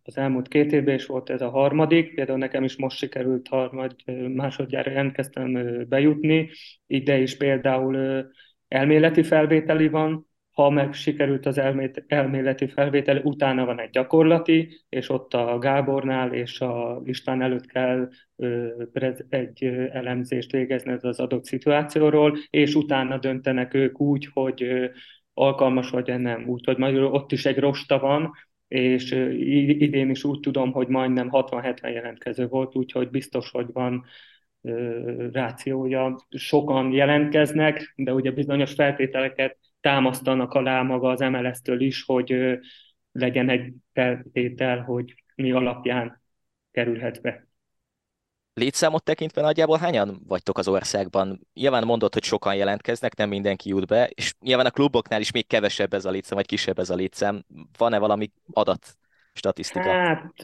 az 0.02 0.16
elmúlt 0.16 0.48
két 0.48 0.72
évben 0.72 0.94
is 0.94 1.06
volt 1.06 1.30
ez 1.30 1.40
a 1.40 1.50
harmadik, 1.50 2.14
például 2.14 2.38
nekem 2.38 2.64
is 2.64 2.76
most 2.76 2.96
sikerült 2.96 3.48
harmad, 3.48 3.94
másodjára 4.34 4.90
jelentkeztem 4.90 5.58
bejutni, 5.88 6.50
ide 6.86 7.18
is 7.18 7.36
például 7.36 8.26
elméleti 8.68 9.22
felvételi 9.22 9.88
van, 9.88 10.28
ha 10.50 10.70
meg 10.70 10.92
sikerült 10.92 11.46
az 11.46 11.60
elméleti 12.06 12.66
felvétel, 12.66 13.20
utána 13.22 13.64
van 13.64 13.80
egy 13.80 13.90
gyakorlati, 13.90 14.84
és 14.88 15.08
ott 15.08 15.34
a 15.34 15.58
Gábornál 15.58 16.32
és 16.32 16.60
a 16.60 17.00
István 17.04 17.42
előtt 17.42 17.66
kell 17.66 18.08
egy 19.28 19.64
elemzést 19.92 20.52
végezni 20.52 20.92
az 20.92 21.20
adott 21.20 21.44
szituációról, 21.44 22.36
és 22.50 22.74
utána 22.74 23.18
döntenek 23.18 23.74
ők 23.74 24.00
úgy, 24.00 24.28
hogy 24.32 24.90
alkalmas 25.34 25.90
vagy 25.90 26.20
nem. 26.20 26.48
Úgyhogy 26.48 26.76
majd 26.76 26.96
ott 26.96 27.32
is 27.32 27.46
egy 27.46 27.58
rosta 27.58 27.98
van, 27.98 28.32
és 28.68 29.10
idén 29.78 30.10
is 30.10 30.24
úgy 30.24 30.40
tudom, 30.40 30.72
hogy 30.72 30.88
majdnem 30.88 31.28
60-70 31.32 31.92
jelentkező 31.92 32.46
volt, 32.46 32.76
úgyhogy 32.76 33.10
biztos, 33.10 33.50
hogy 33.50 33.66
van 33.72 34.04
rációja. 35.32 36.16
Sokan 36.28 36.92
jelentkeznek, 36.92 37.92
de 37.96 38.14
ugye 38.14 38.30
bizonyos 38.30 38.74
feltételeket 38.74 39.58
támasztanak 39.80 40.52
alá 40.52 40.82
maga 40.82 41.08
az 41.08 41.20
MLS-től 41.20 41.80
is, 41.80 42.02
hogy 42.04 42.58
legyen 43.12 43.48
egy 43.48 43.72
feltétel, 43.92 44.82
hogy 44.82 45.14
mi 45.34 45.52
alapján 45.52 46.22
kerülhet 46.70 47.20
be. 47.22 47.49
Létszámot 48.60 49.04
tekintve 49.04 49.42
nagyjából 49.42 49.78
hányan 49.78 50.20
vagytok 50.28 50.58
az 50.58 50.68
országban? 50.68 51.40
Nyilván 51.54 51.84
mondod, 51.84 52.12
hogy 52.12 52.22
sokan 52.22 52.54
jelentkeznek, 52.54 53.16
nem 53.16 53.28
mindenki 53.28 53.68
jut 53.68 53.86
be, 53.86 54.10
és 54.14 54.34
nyilván 54.40 54.66
a 54.66 54.70
kluboknál 54.70 55.20
is 55.20 55.30
még 55.30 55.46
kevesebb 55.46 55.94
ez 55.94 56.04
a 56.04 56.10
létszám, 56.10 56.36
vagy 56.36 56.46
kisebb 56.46 56.78
ez 56.78 56.90
a 56.90 56.94
létszám. 56.94 57.44
Van-e 57.78 57.98
valami 57.98 58.30
adat, 58.52 58.86
statisztika? 59.32 59.90
Hát 59.90 60.34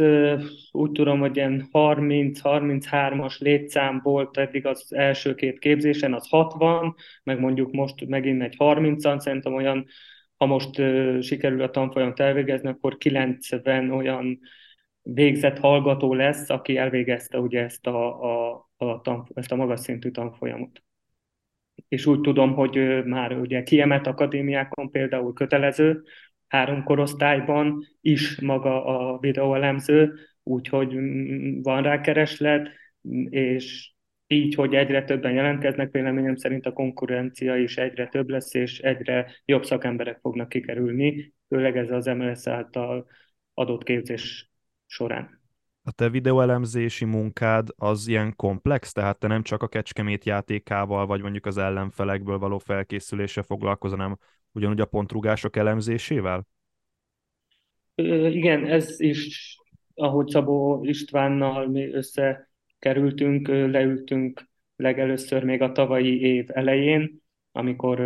úgy 0.71 0.93
tudom, 0.93 1.21
hogy 1.21 1.37
ilyen 1.37 1.69
30-33-as 1.73 3.39
létszám 3.39 4.01
volt 4.03 4.37
eddig 4.37 4.67
az 4.67 4.87
első 4.89 5.35
két 5.35 5.59
képzésen, 5.59 6.15
az 6.15 6.29
60, 6.29 6.95
meg 7.23 7.41
mondjuk 7.41 7.73
most 7.73 8.07
megint 8.07 8.43
egy 8.43 8.55
30-an, 8.59 9.19
szerintem 9.19 9.55
olyan, 9.55 9.87
ha 10.37 10.47
most 10.47 10.75
sikerül 11.21 11.63
a 11.63 11.71
tanfolyamat 11.71 12.21
elvégezni, 12.21 12.69
akkor 12.69 12.97
90 12.97 13.91
olyan 13.91 14.39
végzett 15.13 15.59
hallgató 15.59 16.15
lesz, 16.15 16.51
aki 16.51 16.77
elvégezte 16.77 17.39
ugye 17.39 17.63
ezt 17.63 17.87
a, 17.87 18.25
a, 18.25 18.69
a, 18.77 19.01
tan, 19.01 19.29
ezt 19.35 19.53
a 19.53 19.57
magas 19.57 19.81
szintű 19.81 20.11
tanfolyamot. 20.11 20.83
És 21.89 22.07
úgy 22.07 22.21
tudom, 22.21 22.55
hogy 22.55 23.05
már 23.05 23.33
ugye 23.33 23.63
kiemelt 23.63 24.07
akadémiákon 24.07 24.91
például 24.91 25.33
kötelező, 25.33 26.03
három 26.49 26.83
korosztályban 26.83 27.87
is 28.01 28.41
maga 28.41 28.85
a 28.85 29.19
videóelemző, 29.19 30.15
úgyhogy 30.43 30.95
mm, 30.95 31.61
van 31.63 31.83
rá 31.83 32.01
kereslet, 32.01 32.69
és 33.29 33.91
így, 34.27 34.55
hogy 34.55 34.75
egyre 34.75 35.05
többen 35.05 35.33
jelentkeznek, 35.33 35.93
véleményem 35.93 36.37
szerint 36.37 36.67
a 36.67 36.73
konkurencia 36.73 37.57
is 37.57 37.77
egyre 37.77 38.09
több 38.09 38.29
lesz, 38.29 38.55
és 38.55 38.79
egyre 38.79 39.31
jobb 39.45 39.65
szakemberek 39.65 40.19
fognak 40.21 40.49
kikerülni, 40.49 41.35
főleg 41.49 41.77
ez 41.77 41.91
az 41.91 42.07
MLS 42.07 42.47
által 42.47 43.07
adott 43.55 43.83
képzés 43.83 44.51
során. 44.87 45.45
A 45.83 45.91
te 45.93 46.09
videóelemzési 46.09 47.05
munkád 47.05 47.69
az 47.77 48.09
ilyen 48.09 48.37
komplex, 48.37 48.93
tehát 48.93 49.19
te 49.19 49.27
nem 49.27 49.43
csak 49.43 49.63
a 49.63 49.69
Kecskemét 49.69 50.25
játékával, 50.25 51.07
vagy 51.07 51.21
mondjuk 51.23 51.47
az 51.47 51.59
ellenfelekből 51.59 52.39
való 52.39 52.59
felkészülése 52.59 53.43
foglalkozol, 53.43 53.99
hanem 53.99 54.19
ugyanúgy 54.53 54.81
a 54.81 54.87
pontrugások 54.87 55.57
elemzésével? 55.57 56.47
Igen, 57.95 58.67
ez 58.67 59.01
is, 59.01 59.57
ahogy 59.95 60.29
Szabó 60.29 60.85
Istvánnal 60.85 61.67
mi 61.67 61.93
összekerültünk, 61.93 63.49
leültünk 63.49 64.49
legelőször 64.77 65.45
még 65.45 65.63
a 65.63 65.73
tavalyi 65.73 66.21
év 66.21 66.47
elején, 66.49 67.23
amikor 67.57 68.01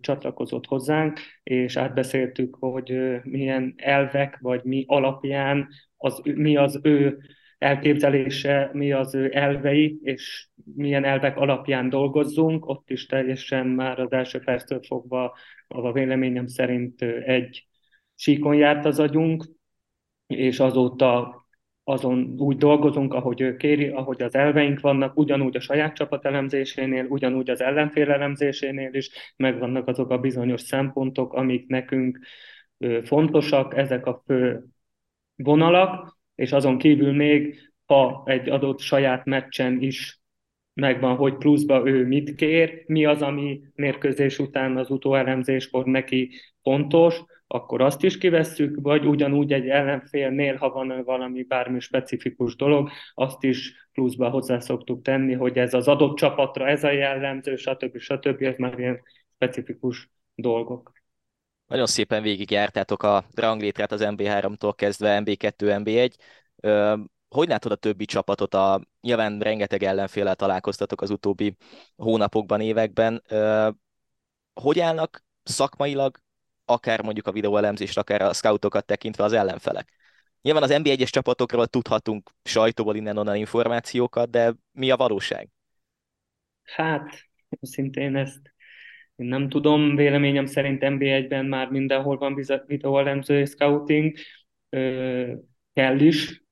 csatlakozott 0.00 0.66
hozzánk, 0.66 1.20
és 1.42 1.76
átbeszéltük, 1.76 2.56
hogy 2.60 3.20
milyen 3.22 3.74
elvek, 3.76 4.38
vagy 4.40 4.64
mi 4.64 4.84
alapján, 4.86 5.68
az, 5.96 6.20
mi 6.24 6.56
az 6.56 6.80
ő 6.82 7.18
elképzelése, 7.58 8.70
mi 8.72 8.92
az 8.92 9.14
ő 9.14 9.30
elvei, 9.32 9.98
és 10.02 10.48
milyen 10.74 11.04
elvek 11.04 11.36
alapján 11.36 11.88
dolgozzunk. 11.88 12.66
Ott 12.68 12.90
is 12.90 13.06
teljesen 13.06 13.66
már 13.66 14.00
az 14.00 14.12
első 14.12 14.38
perctől 14.38 14.80
fogva 14.82 15.36
a 15.68 15.92
véleményem 15.92 16.46
szerint 16.46 17.02
egy 17.02 17.66
síkon 18.14 18.54
járt 18.54 18.84
az 18.84 18.98
agyunk, 18.98 19.44
és 20.26 20.60
azóta 20.60 21.46
azon 21.88 22.34
úgy 22.38 22.56
dolgozunk, 22.56 23.14
ahogy 23.14 23.40
ő 23.40 23.56
kéri, 23.56 23.88
ahogy 23.88 24.22
az 24.22 24.34
elveink 24.34 24.80
vannak, 24.80 25.18
ugyanúgy 25.18 25.56
a 25.56 25.60
saját 25.60 25.94
csapat 25.94 26.24
elemzésénél, 26.24 27.06
ugyanúgy 27.08 27.50
az 27.50 27.60
ellenfél 27.60 28.10
elemzésénél 28.10 28.94
is 28.94 29.10
megvannak 29.36 29.86
azok 29.86 30.10
a 30.10 30.18
bizonyos 30.18 30.60
szempontok, 30.60 31.32
amik 31.32 31.66
nekünk 31.66 32.18
fontosak, 33.02 33.76
ezek 33.76 34.06
a 34.06 34.22
fő 34.26 34.64
vonalak, 35.36 36.18
és 36.34 36.52
azon 36.52 36.78
kívül 36.78 37.12
még, 37.12 37.70
ha 37.86 38.22
egy 38.26 38.48
adott 38.48 38.78
saját 38.78 39.24
meccsen 39.24 39.80
is 39.80 40.20
megvan, 40.74 41.16
hogy 41.16 41.36
pluszba 41.36 41.88
ő 41.88 42.06
mit 42.06 42.34
kér, 42.34 42.84
mi 42.86 43.04
az, 43.04 43.22
ami 43.22 43.60
mérkőzés 43.74 44.38
után 44.38 44.76
az 44.76 44.90
utóelemzéskor 44.90 45.84
neki 45.84 46.30
fontos, 46.62 47.22
akkor 47.50 47.80
azt 47.80 48.02
is 48.02 48.18
kivesszük, 48.18 48.78
vagy 48.82 49.06
ugyanúgy 49.06 49.52
egy 49.52 49.68
ellenfélnél, 49.68 50.56
ha 50.56 50.70
van 50.70 51.02
valami 51.04 51.42
bármi 51.42 51.80
specifikus 51.80 52.56
dolog, 52.56 52.90
azt 53.14 53.42
is 53.42 53.88
pluszba 53.92 54.30
hozzá 54.30 54.58
szoktuk 54.58 55.02
tenni, 55.02 55.34
hogy 55.34 55.58
ez 55.58 55.74
az 55.74 55.88
adott 55.88 56.16
csapatra 56.16 56.68
ez 56.68 56.84
a 56.84 56.90
jellemző, 56.90 57.56
stb. 57.56 57.98
stb. 57.98 58.42
Ez 58.42 58.56
már 58.56 58.78
ilyen 58.78 59.00
specifikus 59.34 60.10
dolgok. 60.34 60.92
Nagyon 61.66 61.86
szépen 61.86 62.22
végigjártátok 62.22 63.02
a 63.02 63.24
ranglétrát 63.34 63.92
az 63.92 64.00
MB3-tól 64.04 64.72
kezdve 64.76 65.22
MB2, 65.24 65.52
MB1. 65.56 66.12
Hogy 67.28 67.48
látod 67.48 67.72
a 67.72 67.76
többi 67.76 68.04
csapatot? 68.04 68.54
A, 68.54 68.80
nyilván 69.00 69.38
rengeteg 69.38 69.82
ellenféllel 69.82 70.34
találkoztatok 70.34 71.00
az 71.00 71.10
utóbbi 71.10 71.56
hónapokban, 71.96 72.60
években. 72.60 73.22
Hogy 74.60 74.80
állnak 74.80 75.24
szakmailag 75.42 76.18
akár 76.68 77.02
mondjuk 77.02 77.26
a 77.26 77.32
videóelemzést, 77.32 77.98
akár 77.98 78.22
a 78.22 78.32
scoutokat 78.32 78.86
tekintve 78.86 79.24
az 79.24 79.32
ellenfelek. 79.32 79.92
Nyilván 80.42 80.62
az 80.62 80.74
NB1-es 80.82 81.08
csapatokról 81.10 81.66
tudhatunk 81.66 82.30
sajtóból 82.44 82.96
innen-onnan 82.96 83.36
információkat, 83.36 84.30
de 84.30 84.54
mi 84.72 84.90
a 84.90 84.96
valóság? 84.96 85.48
Hát, 86.62 87.28
szintén 87.60 88.16
ezt 88.16 88.56
én 89.16 89.26
nem 89.26 89.48
tudom, 89.48 89.96
véleményem 89.96 90.46
szerint 90.46 90.82
NB1-ben 90.84 91.46
már 91.46 91.68
mindenhol 91.70 92.18
van 92.18 92.44
videóelemző 92.66 93.38
és 93.40 93.48
scouting, 93.48 94.16
ö, 94.68 95.32
kell 95.72 95.98
is, 95.98 96.42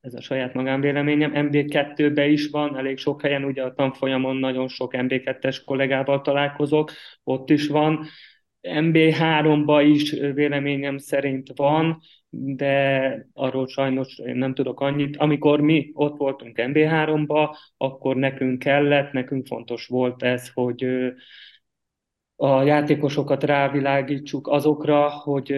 ez 0.00 0.14
a 0.14 0.20
saját 0.20 0.54
magánvéleményem. 0.54 1.32
MB2-ben 1.34 2.30
is 2.30 2.48
van, 2.48 2.76
elég 2.76 2.98
sok 2.98 3.22
helyen, 3.22 3.44
ugye 3.44 3.62
a 3.62 3.74
tanfolyamon 3.74 4.36
nagyon 4.36 4.68
sok 4.68 4.92
MB2-es 4.96 5.62
kollégával 5.64 6.20
találkozok, 6.20 6.92
ott 7.24 7.50
is 7.50 7.66
van 7.68 8.06
MB3-ba 8.64 9.82
is 9.86 10.10
véleményem 10.10 10.98
szerint 10.98 11.52
van, 11.54 12.00
de 12.30 13.26
arról 13.32 13.66
sajnos 13.66 14.18
én 14.18 14.36
nem 14.36 14.54
tudok 14.54 14.80
annyit. 14.80 15.16
Amikor 15.16 15.60
mi 15.60 15.90
ott 15.94 16.16
voltunk 16.16 16.56
MB3-ba, 16.62 17.56
akkor 17.76 18.16
nekünk 18.16 18.58
kellett, 18.58 19.12
nekünk 19.12 19.46
fontos 19.46 19.86
volt 19.86 20.22
ez, 20.22 20.52
hogy 20.52 20.86
a 22.36 22.62
játékosokat 22.62 23.44
rávilágítsuk 23.44 24.48
azokra, 24.48 25.08
hogy 25.08 25.54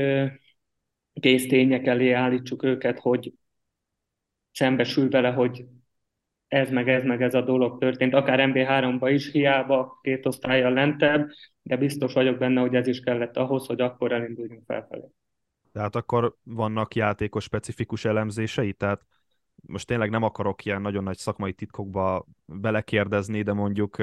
késztények 1.21 1.87
elé 1.87 2.11
állítsuk 2.11 2.63
őket, 2.63 2.99
hogy 2.99 3.33
szembesül 4.53 5.09
vele, 5.09 5.31
hogy 5.31 5.65
ez 6.49 6.71
meg 6.71 6.89
ez 6.89 7.05
meg 7.05 7.23
ez 7.23 7.35
a 7.35 7.41
dolog 7.41 7.79
történt, 7.79 8.15
akár 8.15 8.51
MB3-ba 8.53 9.11
is, 9.13 9.31
hiába 9.31 9.99
két 10.03 10.27
osztálya 10.27 10.71
lentebb, 10.71 11.29
de 11.63 11.77
biztos 11.77 12.13
vagyok 12.13 12.39
benne, 12.39 12.61
hogy 12.61 12.75
ez 12.75 12.87
is 12.87 13.01
kellett 13.01 13.37
ahhoz, 13.37 13.67
hogy 13.67 13.81
akkor 13.81 14.13
elinduljunk 14.13 14.63
felfelé. 14.67 15.05
Tehát 15.73 15.97
akkor 15.97 16.35
vannak 16.43 16.95
játékos 16.95 17.45
specifikus 17.45 18.05
elemzései, 18.05 18.73
tehát 18.73 19.07
most 19.67 19.87
tényleg 19.87 20.11
nem 20.11 20.23
akarok 20.23 20.65
ilyen 20.65 20.81
nagyon 20.81 21.03
nagy 21.03 21.17
szakmai 21.17 21.53
titkokba 21.53 22.27
belekérdezni, 22.45 23.43
de 23.43 23.53
mondjuk 23.53 23.97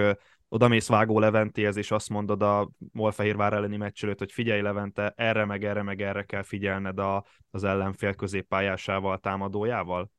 odamész 0.48 0.88
Vágó 0.88 1.20
Leventéhez, 1.20 1.78
és 1.78 1.92
azt 1.92 2.10
mondod 2.10 2.42
a 2.42 2.70
Molfehérvár 2.92 3.54
elleni 3.54 3.78
meccs 3.78 4.06
hogy 4.18 4.32
figyelj 4.32 4.62
Levente, 4.62 5.14
erre 5.16 5.46
meg 5.46 5.64
erre 5.64 5.82
meg 5.82 6.02
erre 6.02 6.24
kell 6.24 6.44
figyelned 6.44 7.00
a, 7.00 7.26
az 7.52 7.64
ellenfél 7.64 8.14
középpályásával, 8.14 9.18
támadójával? 9.18 10.12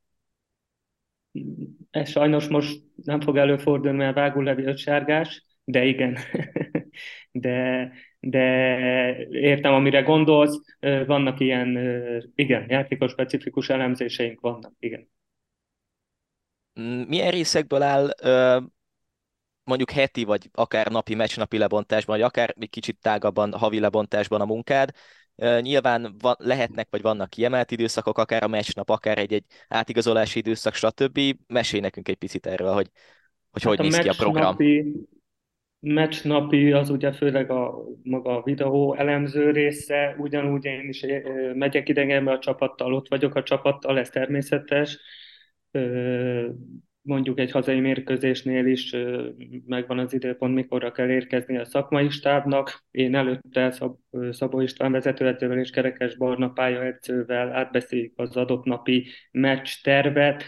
Ez 1.90 2.08
sajnos 2.08 2.48
most 2.48 2.82
nem 3.04 3.20
fog 3.20 3.36
előfordulni, 3.36 3.96
mert 3.96 4.14
Vágó 4.14 4.40
Levi 4.40 4.76
sárgás, 4.76 5.44
de 5.64 5.84
igen. 5.84 6.18
de, 7.32 7.90
de 8.20 8.40
értem, 9.28 9.72
amire 9.72 10.02
gondolsz, 10.02 10.60
vannak 11.06 11.40
ilyen, 11.40 11.78
igen, 12.34 12.64
játékos 12.68 13.10
specifikus 13.10 13.68
elemzéseink 13.68 14.40
vannak, 14.40 14.72
igen. 14.78 15.08
Milyen 17.06 17.30
részekből 17.30 17.82
áll 17.82 18.10
mondjuk 19.64 19.90
heti, 19.90 20.24
vagy 20.24 20.50
akár 20.52 20.86
napi, 20.90 21.14
meccsnapi 21.14 21.58
lebontásban, 21.58 22.16
vagy 22.16 22.24
akár 22.24 22.54
egy 22.58 22.70
kicsit 22.70 22.98
tágabban, 23.00 23.52
havi 23.52 23.80
lebontásban 23.80 24.40
a 24.40 24.44
munkád. 24.44 24.90
Nyilván 25.36 26.14
van, 26.18 26.34
lehetnek, 26.38 26.86
vagy 26.90 27.02
vannak 27.02 27.30
kiemelt 27.30 27.70
időszakok, 27.70 28.18
akár 28.18 28.42
a 28.42 28.48
meccsnap, 28.48 28.88
akár 28.88 29.18
egy-egy 29.18 29.44
átigazolási 29.68 30.38
időszak, 30.38 30.74
stb. 30.74 31.20
Mesélj 31.46 31.82
nekünk 31.82 32.08
egy 32.08 32.16
picit 32.16 32.46
erről, 32.46 32.72
hogy 32.72 32.90
hogy, 33.50 33.62
hát 33.62 33.76
hogy 33.76 33.86
néz 33.86 33.98
ki 33.98 34.08
a 34.08 34.14
program. 34.16 34.56
Meccs 35.80 36.24
napi 36.24 36.72
az 36.72 36.90
ugye 36.90 37.12
főleg 37.12 37.50
a 37.50 37.84
maga 38.02 38.36
a 38.36 38.42
videó 38.42 38.94
elemző 38.94 39.50
része, 39.50 40.16
ugyanúgy 40.18 40.64
én 40.64 40.88
is 40.88 41.04
megyek 41.54 41.88
idegenbe 41.88 42.32
a 42.32 42.38
csapattal, 42.38 42.94
ott 42.94 43.08
vagyok 43.08 43.34
a 43.34 43.42
csapattal, 43.42 43.98
ez 43.98 44.10
természetes 44.10 44.98
mondjuk 47.04 47.38
egy 47.38 47.50
hazai 47.50 47.80
mérkőzésnél 47.80 48.66
is 48.66 48.96
megvan 49.66 49.98
az 49.98 50.12
időpont, 50.12 50.54
mikorra 50.54 50.92
kell 50.92 51.08
érkezni 51.08 51.58
a 51.58 51.64
szakmai 51.64 52.08
stábnak. 52.10 52.84
Én 52.90 53.14
előtte 53.14 53.70
Szab- 53.70 53.98
Szabó 54.30 54.60
István 54.60 54.92
vezetőedzővel 54.92 55.58
és 55.58 55.70
Kerekes 55.70 56.16
Barna 56.16 56.48
pályaedzővel 56.48 57.52
átbeszéljük 57.52 58.12
az 58.16 58.36
adott 58.36 58.64
napi 58.64 59.06
meccs 59.30 59.68
tervet, 59.82 60.44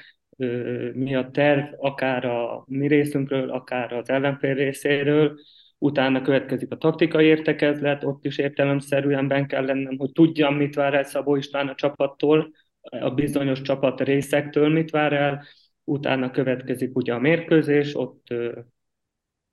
mi 0.92 1.14
a 1.14 1.30
terv, 1.30 1.64
akár 1.78 2.24
a 2.24 2.64
mi 2.66 2.86
részünkről, 2.86 3.50
akár 3.50 3.92
az 3.92 4.08
ellenfél 4.08 4.54
részéről, 4.54 5.38
utána 5.78 6.22
következik 6.22 6.72
a 6.72 6.76
taktikai 6.76 7.26
értekezlet, 7.26 8.04
ott 8.04 8.24
is 8.24 8.38
értelemszerűen 8.38 9.28
ben 9.28 9.46
kell 9.46 9.64
lennem, 9.64 9.98
hogy 9.98 10.12
tudjam, 10.12 10.54
mit 10.54 10.74
vár 10.74 10.94
el 10.94 11.04
Szabó 11.04 11.36
István 11.36 11.68
a 11.68 11.74
csapattól, 11.74 12.52
a 12.80 13.10
bizonyos 13.10 13.62
csapat 13.62 14.00
részektől 14.00 14.68
mit 14.68 14.90
vár 14.90 15.12
el, 15.12 15.44
utána 15.86 16.30
következik 16.30 16.96
ugye 16.96 17.14
a 17.14 17.18
mérkőzés, 17.18 17.94
ott 17.94 18.34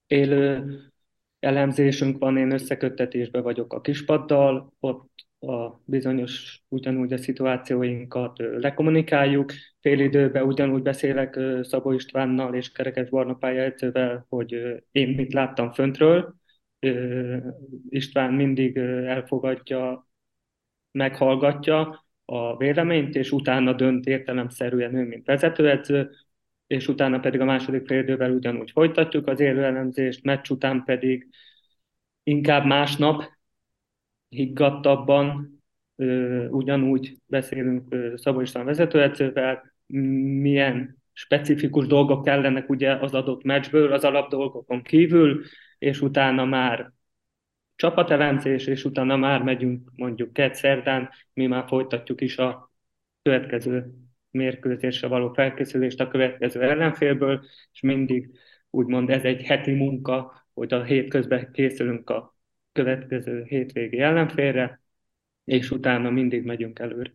élő 0.07 0.65
elemzésünk 1.39 2.17
van, 2.17 2.37
én 2.37 2.51
összeköttetésben 2.51 3.43
vagyok 3.43 3.73
a 3.73 3.81
kispaddal, 3.81 4.73
ott 4.79 5.11
a 5.39 5.81
bizonyos 5.85 6.63
ugyanúgy 6.67 7.13
a 7.13 7.17
szituációinkat 7.17 8.37
lekommunikáljuk. 8.37 9.51
Fél 9.81 9.99
időben 9.99 10.43
ugyanúgy 10.43 10.81
beszélek 10.81 11.39
Szabó 11.61 11.91
Istvánnal 11.91 12.55
és 12.55 12.71
Kerekes 12.71 13.09
Barna 13.09 13.33
pályaedzővel, 13.33 14.25
hogy 14.29 14.83
én 14.91 15.09
mit 15.09 15.33
láttam 15.33 15.71
föntről. 15.71 16.35
István 17.89 18.33
mindig 18.33 18.77
elfogadja, 18.77 20.07
meghallgatja 20.91 22.05
a 22.25 22.57
véleményt, 22.57 23.15
és 23.15 23.31
utána 23.31 23.73
dönt 23.73 24.05
értelemszerűen 24.05 24.95
ő, 24.95 25.07
mint 25.07 25.25
vezetőedző, 25.25 26.11
és 26.73 26.87
utána 26.87 27.19
pedig 27.19 27.39
a 27.39 27.45
második 27.45 27.87
fél 27.87 28.31
ugyanúgy 28.31 28.71
folytatjuk 28.71 29.27
az 29.27 29.39
élő 29.39 29.63
elemzést, 29.63 30.23
meccs 30.23 30.49
után 30.49 30.83
pedig 30.83 31.29
inkább 32.23 32.65
másnap 32.65 33.23
higgadtabban 34.29 35.57
ö, 35.95 36.45
ugyanúgy 36.47 37.17
beszélünk 37.25 37.95
Szabó 38.15 38.41
István 38.41 38.65
vezetőedzővel, 38.65 39.73
milyen 40.41 40.97
specifikus 41.11 41.87
dolgok 41.87 42.23
kellenek 42.23 42.69
ugye 42.69 42.95
az 42.95 43.13
adott 43.13 43.43
meccsből, 43.43 43.93
az 43.93 44.03
alapdolgokon 44.03 44.81
kívül, 44.81 45.43
és 45.77 46.01
utána 46.01 46.45
már 46.45 46.91
csapatelemzés, 47.75 48.67
és 48.67 48.85
utána 48.85 49.15
már 49.15 49.41
megyünk 49.41 49.91
mondjuk 49.95 50.33
kett 50.33 50.53
szerdán, 50.55 51.09
mi 51.33 51.45
már 51.45 51.67
folytatjuk 51.67 52.21
is 52.21 52.37
a 52.37 52.71
következő 53.21 54.02
mérkőzésre 54.33 55.07
való 55.07 55.33
felkészülést 55.33 55.99
a 55.99 56.07
következő 56.07 56.61
ellenfélből, 56.61 57.45
és 57.73 57.81
mindig 57.81 58.37
úgymond 58.69 59.09
ez 59.09 59.23
egy 59.23 59.41
heti 59.41 59.71
munka, 59.73 60.45
hogy 60.53 60.73
a 60.73 60.83
hét 60.83 61.09
közben 61.09 61.51
készülünk 61.51 62.09
a 62.09 62.37
következő 62.71 63.43
hétvégi 63.43 63.99
ellenfélre, 63.99 64.81
és 65.43 65.71
utána 65.71 66.09
mindig 66.09 66.43
megyünk 66.43 66.79
előre. 66.79 67.13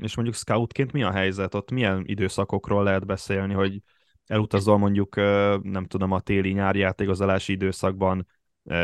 És 0.00 0.14
mondjuk 0.14 0.36
scoutként 0.36 0.92
mi 0.92 1.02
a 1.02 1.10
helyzet? 1.10 1.54
Ott 1.54 1.70
milyen 1.70 2.02
időszakokról 2.06 2.84
lehet 2.84 3.06
beszélni, 3.06 3.54
hogy 3.54 3.80
elutazol 4.26 4.78
mondjuk, 4.78 5.16
nem 5.62 5.84
tudom, 5.86 6.12
a 6.12 6.20
téli-nyári 6.20 6.78
játékozási 6.78 7.52
időszakban 7.52 8.26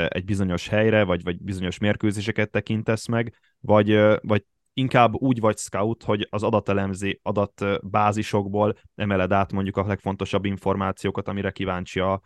egy 0.08 0.24
bizonyos 0.24 0.68
helyre, 0.68 1.04
vagy, 1.04 1.22
vagy 1.22 1.42
bizonyos 1.42 1.78
mérkőzéseket 1.78 2.50
tekintesz 2.50 3.06
meg, 3.06 3.34
vagy, 3.60 3.98
vagy 4.20 4.44
inkább 4.74 5.14
úgy 5.14 5.40
vagy 5.40 5.56
scout, 5.56 6.02
hogy 6.02 6.26
az 6.30 6.42
adatelemzé, 6.42 7.20
adatbázisokból 7.22 8.76
emeled 8.94 9.32
át 9.32 9.52
mondjuk 9.52 9.76
a 9.76 9.86
legfontosabb 9.86 10.44
információkat, 10.44 11.28
amire 11.28 11.50
kíváncsi 11.50 12.00
a 12.00 12.20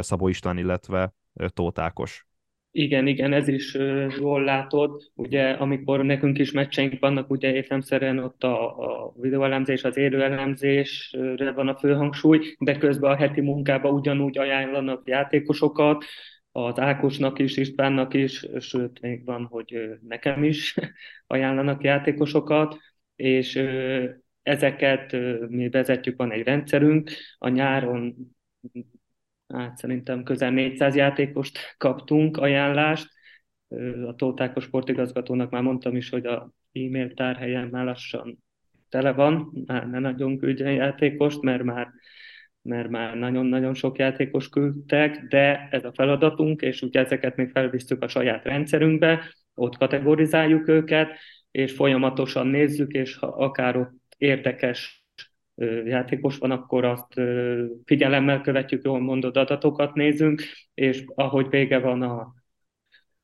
Szabó 0.00 0.28
István, 0.28 0.58
illetve 0.58 1.12
Tótákos. 1.46 2.26
Igen, 2.70 3.06
igen, 3.06 3.32
ez 3.32 3.48
is 3.48 3.76
jól 4.18 4.42
látod. 4.44 5.02
Ugye, 5.14 5.50
amikor 5.50 6.04
nekünk 6.04 6.38
is 6.38 6.52
meccseink 6.52 7.00
vannak, 7.00 7.30
ugye 7.30 7.54
értemszerűen 7.54 8.18
ott 8.18 8.44
a, 8.44 8.78
a 8.78 9.12
videóelemzés, 9.20 9.84
az 9.84 9.96
élőelemzésre 9.96 11.52
van 11.52 11.68
a 11.68 11.76
főhangsúly, 11.76 12.56
de 12.58 12.78
közben 12.78 13.10
a 13.10 13.16
heti 13.16 13.40
munkában 13.40 13.92
ugyanúgy 13.92 14.38
ajánlanak 14.38 15.08
játékosokat, 15.08 16.04
az 16.56 16.78
Ákosnak 16.78 17.38
is, 17.38 17.56
Istvánnak 17.56 18.14
is, 18.14 18.46
sőt, 18.58 19.00
még 19.00 19.24
van, 19.24 19.44
hogy 19.44 19.98
nekem 20.08 20.44
is 20.44 20.74
ajánlanak 21.26 21.82
játékosokat, 21.82 22.76
és 23.16 23.56
ezeket 24.42 25.12
mi 25.48 25.68
vezetjük, 25.68 26.16
van 26.16 26.32
egy 26.32 26.42
rendszerünk, 26.42 27.10
a 27.38 27.48
nyáron 27.48 28.16
hát 29.48 29.76
szerintem 29.76 30.22
közel 30.22 30.50
400 30.50 30.94
játékost 30.94 31.58
kaptunk 31.78 32.36
ajánlást, 32.36 33.08
a 34.06 34.14
Tótákos 34.14 34.64
sportigazgatónak 34.64 35.50
már 35.50 35.62
mondtam 35.62 35.96
is, 35.96 36.08
hogy 36.08 36.26
a 36.26 36.52
e-mail 36.72 37.14
tárhelyen 37.14 37.68
már 37.68 37.84
lassan 37.84 38.44
tele 38.88 39.12
van, 39.12 39.64
már 39.66 39.90
ne 39.90 39.98
nagyon 39.98 40.38
küldjen 40.38 40.72
játékost, 40.72 41.40
mert 41.40 41.62
már 41.62 41.88
mert 42.66 42.88
már 42.88 43.16
nagyon-nagyon 43.16 43.74
sok 43.74 43.98
játékos 43.98 44.48
küldtek, 44.48 45.26
de 45.28 45.68
ez 45.70 45.84
a 45.84 45.92
feladatunk, 45.92 46.62
és 46.62 46.82
ugye 46.82 47.00
ezeket 47.00 47.36
még 47.36 47.50
felvisztük 47.50 48.02
a 48.02 48.08
saját 48.08 48.44
rendszerünkbe, 48.44 49.22
ott 49.54 49.76
kategorizáljuk 49.76 50.68
őket, 50.68 51.08
és 51.50 51.72
folyamatosan 51.72 52.46
nézzük, 52.46 52.92
és 52.92 53.16
ha 53.16 53.26
akár 53.26 53.76
ott 53.76 54.14
érdekes 54.18 55.04
játékos 55.84 56.38
van, 56.38 56.50
akkor 56.50 56.84
azt 56.84 57.20
figyelemmel 57.84 58.40
követjük, 58.40 58.84
jól 58.84 59.00
mondott 59.00 59.36
adatokat 59.36 59.94
nézünk, 59.94 60.42
és 60.74 61.04
ahogy 61.14 61.48
vége 61.48 61.78
van 61.78 62.02
a 62.02 62.34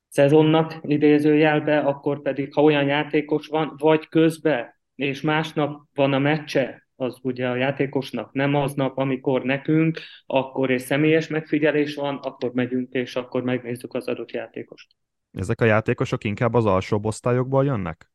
szezonnak 0.08 0.78
idézőjelbe, 0.82 1.78
akkor 1.78 2.22
pedig, 2.22 2.54
ha 2.54 2.62
olyan 2.62 2.86
játékos 2.86 3.46
van, 3.46 3.74
vagy 3.78 4.08
közben, 4.08 4.80
és 4.94 5.20
másnap 5.20 5.80
van 5.94 6.12
a 6.12 6.18
meccse, 6.18 6.86
az 7.02 7.18
ugye 7.22 7.48
a 7.48 7.56
játékosnak 7.56 8.32
nem 8.32 8.54
aznap, 8.54 8.98
amikor 8.98 9.42
nekünk, 9.42 9.98
akkor 10.26 10.70
és 10.70 10.82
személyes 10.82 11.28
megfigyelés 11.28 11.94
van, 11.94 12.16
akkor 12.16 12.52
megyünk, 12.52 12.92
és 12.92 13.16
akkor 13.16 13.42
megnézzük 13.42 13.94
az 13.94 14.08
adott 14.08 14.30
játékost. 14.30 14.90
Ezek 15.32 15.60
a 15.60 15.64
játékosok 15.64 16.24
inkább 16.24 16.54
az 16.54 16.66
alsóbb 16.66 17.04
osztályokból 17.04 17.64
jönnek? 17.64 18.10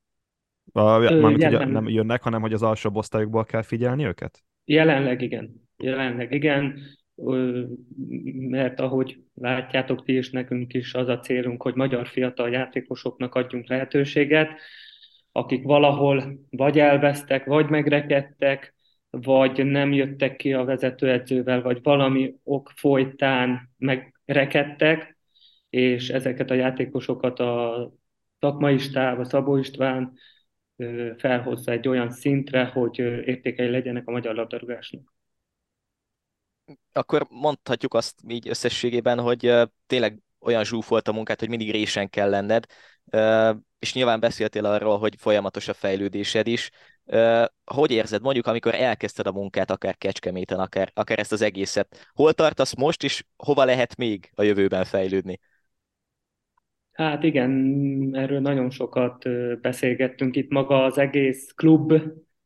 Mármint, 0.74 1.44
hogy 1.44 1.68
nem 1.68 1.88
jönnek, 1.88 2.24
hanem 2.24 2.42
hogy 2.42 2.54
az 2.54 2.64
alsóbb 2.64 2.96
osztályokból 2.96 3.46
kell 3.46 3.62
figyelni 3.62 4.06
őket? 4.06 4.44
Jelenleg 4.66 5.22
igen. 5.22 5.70
Jelenleg 5.78 6.32
igen, 6.32 6.80
mert 8.50 8.80
ahogy 8.80 9.20
látjátok 9.34 10.04
ti 10.04 10.14
és 10.14 10.30
nekünk 10.30 10.74
is 10.74 10.94
az 10.94 11.08
a 11.08 11.20
célunk, 11.20 11.62
hogy 11.62 11.76
magyar 11.76 12.08
fiatal 12.08 12.50
játékosoknak 12.50 13.36
adjunk 13.36 13.68
lehetőséget, 13.68 14.50
akik 15.32 15.64
valahol 15.64 16.40
vagy 16.50 16.80
elvesztek, 16.80 17.46
vagy 17.46 17.70
megrekedtek, 17.70 18.76
vagy 19.22 19.66
nem 19.66 19.94
jöttek 19.94 20.36
ki 20.36 20.54
a 20.54 20.64
vezetőedzővel, 20.64 21.62
vagy 21.62 21.80
valami 21.84 22.36
ok 22.44 22.72
folytán 22.76 23.70
megrekedtek, 23.78 25.18
és 25.70 26.10
ezeket 26.10 26.50
a 26.50 26.54
játékosokat 26.54 27.40
a 27.40 27.92
szakmai 28.40 28.78
stáb, 28.78 29.20
a 29.20 29.26
Szabó 29.26 29.56
István 29.56 30.14
felhozza 31.18 31.72
egy 31.72 31.88
olyan 31.88 32.10
szintre, 32.12 32.66
hogy 32.66 33.00
értékei 33.00 33.70
legyenek 33.70 34.08
a 34.08 34.12
magyar 34.12 34.36
labdarúgásnak. 34.36 35.14
Akkor 36.92 37.26
mondhatjuk 37.30 37.94
azt 37.94 38.22
így 38.28 38.48
összességében, 38.48 39.20
hogy 39.20 39.54
tényleg 39.86 40.20
olyan 40.40 40.64
zsúfolt 40.64 41.08
a 41.08 41.14
munkát, 41.14 41.40
hogy 41.40 41.50
mindig 41.50 41.72
résen 41.72 42.10
kell 42.10 42.30
lenned, 42.30 42.66
és 43.80 43.94
nyilván 43.94 44.20
beszéltél 44.20 44.66
arról, 44.66 44.98
hogy 44.98 45.16
folyamatos 45.18 45.68
a 45.68 45.74
fejlődésed 45.74 46.48
is. 46.48 46.70
Hogy 47.66 47.92
érzed, 47.92 48.22
mondjuk, 48.22 48.48
amikor 48.48 48.74
elkezdted 48.76 49.28
a 49.28 49.32
munkát, 49.32 49.72
akár 49.72 49.98
Kecskeméten, 49.98 50.60
akár, 50.60 50.92
akár 50.94 51.20
ezt 51.20 51.32
az 51.32 51.42
egészet, 51.42 52.10
hol 52.14 52.34
tartasz 52.34 52.76
most, 52.76 53.04
és 53.04 53.24
hova 53.38 53.66
lehet 53.66 53.96
még 53.96 54.32
a 54.36 54.44
jövőben 54.44 54.84
fejlődni? 54.84 55.40
Hát 56.92 57.24
igen, 57.24 57.52
erről 58.14 58.40
nagyon 58.40 58.70
sokat 58.70 59.24
beszélgettünk 59.62 60.36
itt. 60.36 60.50
Maga 60.50 60.84
az 60.84 60.98
egész 60.98 61.52
klub, 61.56 61.94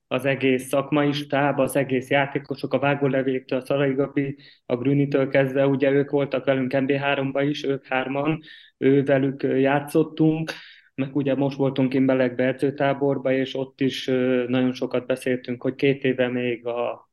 az 0.07 0.25
egész 0.25 0.67
szakmai 0.67 1.11
stáb, 1.11 1.59
az 1.59 1.75
egész 1.75 2.09
játékosok, 2.09 2.73
a 2.73 2.79
vágólevéktől, 2.79 3.59
a 3.59 3.65
Szarai 3.65 3.93
Gabi, 3.93 4.37
a 4.65 4.75
Grünitől 4.75 5.29
kezdve, 5.29 5.67
ugye 5.67 5.91
ők 5.91 6.09
voltak 6.09 6.45
velünk 6.45 6.71
MB3-ba 6.75 7.45
is, 7.49 7.63
ők 7.63 7.85
hárman, 7.85 8.41
ő 8.77 9.03
velük 9.03 9.43
játszottunk, 9.43 10.51
meg 11.01 11.15
ugye 11.15 11.35
most 11.35 11.57
voltunk 11.57 11.89
kint 11.89 12.05
Belegbe 12.05 12.47
edzőtáborba, 12.47 13.31
és 13.31 13.55
ott 13.55 13.81
is 13.81 14.05
nagyon 14.47 14.73
sokat 14.73 15.05
beszéltünk, 15.05 15.61
hogy 15.61 15.75
két 15.75 16.03
éve 16.03 16.27
még 16.27 16.65
a 16.65 17.09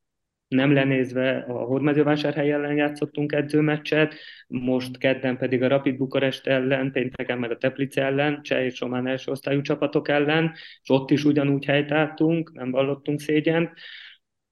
nem 0.49 0.73
lenézve 0.73 1.39
a 1.49 1.53
Hódmezővásárhely 1.53 2.53
ellen 2.53 2.77
játszottunk 2.77 3.33
edzőmeccset, 3.33 4.15
most 4.47 4.99
kedden 4.99 5.37
pedig 5.39 5.63
a 5.63 5.69
Rapid 5.69 5.97
Bukarest 5.97 6.47
ellen, 6.47 6.93
pénteken 6.93 7.39
meg 7.39 7.51
a 7.51 7.57
Teplice 7.57 8.03
ellen, 8.03 8.43
cseh 8.43 8.65
és 8.65 8.81
román 8.81 9.07
első 9.07 9.31
osztályú 9.31 9.61
csapatok 9.61 10.09
ellen, 10.09 10.53
és 10.83 10.91
ott 10.91 11.11
is 11.11 11.25
ugyanúgy 11.25 11.65
helytáltunk, 11.65 12.53
nem 12.53 12.71
vallottunk 12.71 13.21
szégyent, 13.21 13.73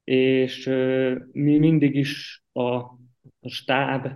és 0.04 0.66
mi 1.32 1.58
mindig 1.58 1.94
is 1.94 2.42
a, 2.52 2.82
stáb, 3.48 4.08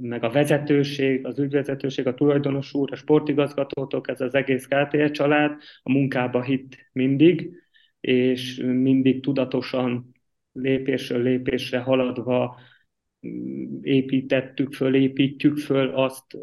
meg 0.00 0.24
a 0.24 0.30
vezetőség, 0.30 1.26
az 1.26 1.38
ügyvezetőség, 1.38 2.06
a 2.06 2.14
tulajdonos 2.14 2.74
úr, 2.74 2.92
a 2.92 2.96
sportigazgatótok, 2.96 4.08
ez 4.08 4.20
az 4.20 4.34
egész 4.34 4.66
KTE 4.66 5.10
család 5.10 5.56
a 5.82 5.92
munkába 5.92 6.42
hitt 6.42 6.76
mindig, 6.92 7.50
és 8.00 8.56
mindig 8.56 9.22
tudatosan 9.22 10.14
lépésről 10.52 11.22
lépésre 11.22 11.78
haladva 11.78 12.58
mm, 13.26 13.78
építettük 13.82 14.72
föl, 14.72 14.94
építjük 14.94 15.58
föl 15.58 15.88
azt, 15.88 16.38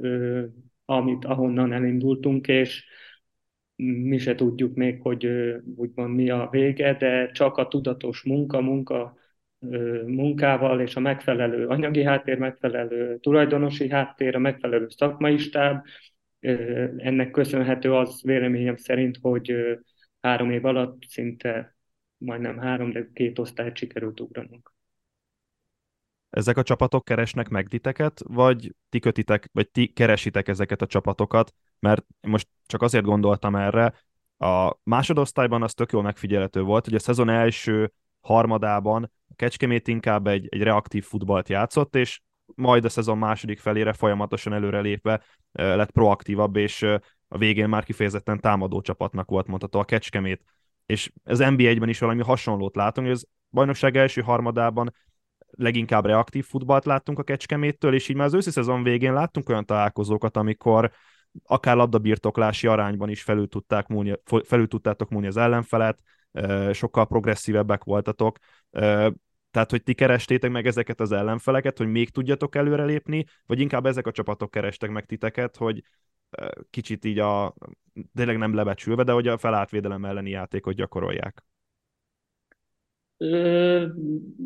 amit 0.85 1.25
ahonnan 1.25 1.73
elindultunk, 1.73 2.47
és 2.47 2.85
mi 3.75 4.17
se 4.17 4.35
tudjuk 4.35 4.75
még, 4.75 5.01
hogy 5.01 5.27
úgymond 5.75 6.15
mi 6.15 6.29
a 6.29 6.47
vége, 6.51 6.93
de 6.93 7.31
csak 7.31 7.57
a 7.57 7.67
tudatos 7.67 8.23
munka, 8.23 8.61
munka 8.61 9.17
munkával 10.05 10.81
és 10.81 10.95
a 10.95 10.99
megfelelő 10.99 11.67
anyagi 11.67 12.03
háttér, 12.03 12.37
megfelelő 12.37 13.17
tulajdonosi 13.17 13.89
háttér, 13.89 14.35
a 14.35 14.39
megfelelő 14.39 14.87
szakmai 14.89 15.37
stáb, 15.37 15.85
ennek 16.97 17.31
köszönhető 17.31 17.93
az 17.93 18.21
véleményem 18.23 18.75
szerint, 18.75 19.17
hogy 19.21 19.55
három 20.21 20.51
év 20.51 20.65
alatt 20.65 21.03
szinte 21.07 21.75
majdnem 22.17 22.57
három, 22.57 22.91
de 22.91 23.09
két 23.13 23.39
osztályt 23.39 23.77
sikerült 23.77 24.19
ugranunk. 24.19 24.73
Ezek 26.29 26.57
a 26.57 26.63
csapatok 26.63 27.05
keresnek 27.05 27.49
meg 27.49 27.67
titeket, 27.67 28.21
vagy 28.27 28.75
ti 28.89 28.99
kötitek, 28.99 29.49
vagy 29.51 29.69
ti 29.69 29.87
keresitek 29.87 30.47
ezeket 30.47 30.81
a 30.81 30.85
csapatokat, 30.85 31.53
mert 31.79 32.05
most 32.21 32.47
csak 32.65 32.81
azért 32.81 33.05
gondoltam 33.05 33.55
erre, 33.55 33.93
a 34.37 34.77
másodosztályban 34.83 35.63
az 35.63 35.73
tök 35.73 35.91
jól 35.91 36.01
megfigyelhető 36.01 36.61
volt, 36.61 36.85
hogy 36.85 36.95
a 36.95 36.99
szezon 36.99 37.29
első 37.29 37.91
harmadában 38.21 39.11
a 39.33 39.35
Kecskemét 39.35 39.87
inkább 39.87 40.27
egy, 40.27 40.47
egy 40.49 40.61
reaktív 40.61 41.05
futballt 41.05 41.49
játszott, 41.49 41.95
és 41.95 42.21
majd 42.55 42.85
a 42.85 42.89
szezon 42.89 43.17
második 43.17 43.59
felére 43.59 43.93
folyamatosan 43.93 44.53
előrelépve 44.53 45.21
lett 45.51 45.91
proaktívabb, 45.91 46.55
és 46.55 46.81
a 47.27 47.37
végén 47.37 47.69
már 47.69 47.83
kifejezetten 47.83 48.39
támadó 48.39 48.81
csapatnak 48.81 49.29
volt 49.29 49.47
mondható 49.47 49.79
a 49.79 49.83
Kecskemét. 49.83 50.43
És 50.85 51.11
az 51.23 51.39
NBA-ben 51.39 51.89
is 51.89 51.99
valami 51.99 52.21
hasonlót 52.21 52.75
látunk, 52.75 53.07
hogy 53.07 53.15
az 53.15 53.27
bajnokság 53.49 53.97
első 53.97 54.21
harmadában 54.21 54.93
leginkább 55.49 56.05
reaktív 56.05 56.45
futballt 56.45 56.85
láttunk 56.85 57.19
a 57.19 57.23
Kecskeméttől, 57.23 57.93
és 57.93 58.09
így 58.09 58.15
már 58.15 58.25
az 58.25 58.33
őszi 58.33 58.51
szezon 58.51 58.83
végén 58.83 59.13
láttunk 59.13 59.49
olyan 59.49 59.65
találkozókat, 59.65 60.37
amikor 60.37 60.91
akár 61.43 61.75
labdabirtoklási 61.75 62.67
arányban 62.67 63.09
is 63.09 63.21
felül, 63.21 63.47
tudták 63.47 63.87
múlni, 63.87 64.19
felül 64.43 64.67
tudtátok 64.67 65.09
múlni 65.09 65.27
az 65.27 65.37
ellenfelet, 65.37 65.99
sokkal 66.71 67.07
progresszívebbek 67.07 67.83
voltatok, 67.83 68.37
tehát, 69.51 69.69
hogy 69.69 69.83
ti 69.83 69.93
kerestétek 69.93 70.51
meg 70.51 70.65
ezeket 70.65 70.99
az 70.99 71.11
ellenfeleket, 71.11 71.77
hogy 71.77 71.87
még 71.87 72.09
tudjatok 72.09 72.55
előrelépni, 72.55 73.25
vagy 73.45 73.59
inkább 73.59 73.85
ezek 73.85 74.07
a 74.07 74.11
csapatok 74.11 74.51
kerestek 74.51 74.89
meg 74.89 75.05
titeket, 75.05 75.55
hogy 75.55 75.83
kicsit 76.69 77.05
így 77.05 77.19
a, 77.19 77.55
tényleg 78.13 78.37
nem 78.37 78.53
lebecsülve, 78.53 79.03
de 79.03 79.11
hogy 79.11 79.27
a 79.27 79.37
felátvédelem 79.37 80.05
elleni 80.05 80.29
játékot 80.29 80.73
gyakorolják? 80.73 81.43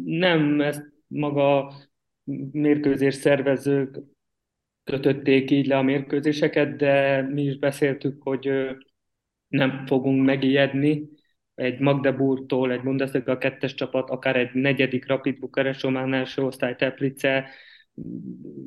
Nem, 0.03 0.61
ezt 0.61 0.83
maga 1.07 1.73
mérkőzés 2.51 3.15
szervezők 3.15 3.99
kötötték 4.83 5.51
így 5.51 5.67
le 5.67 5.77
a 5.77 5.81
mérkőzéseket, 5.81 6.75
de 6.75 7.21
mi 7.21 7.43
is 7.43 7.57
beszéltük, 7.57 8.21
hogy 8.23 8.49
nem 9.47 9.85
fogunk 9.85 10.25
megijedni. 10.25 11.09
Egy 11.57 11.79
Magdeburgtól, 11.79 12.71
egy 12.71 12.81
Bundesliga 12.81 13.37
kettes 13.37 13.73
csapat, 13.73 14.09
akár 14.09 14.35
egy 14.35 14.49
negyedik 14.53 15.07
Rapid 15.07 15.39
Bukarest, 15.39 15.81
Román 15.81 16.13
első 16.13 16.41
osztály 16.41 16.75
Teplice, 16.75 17.49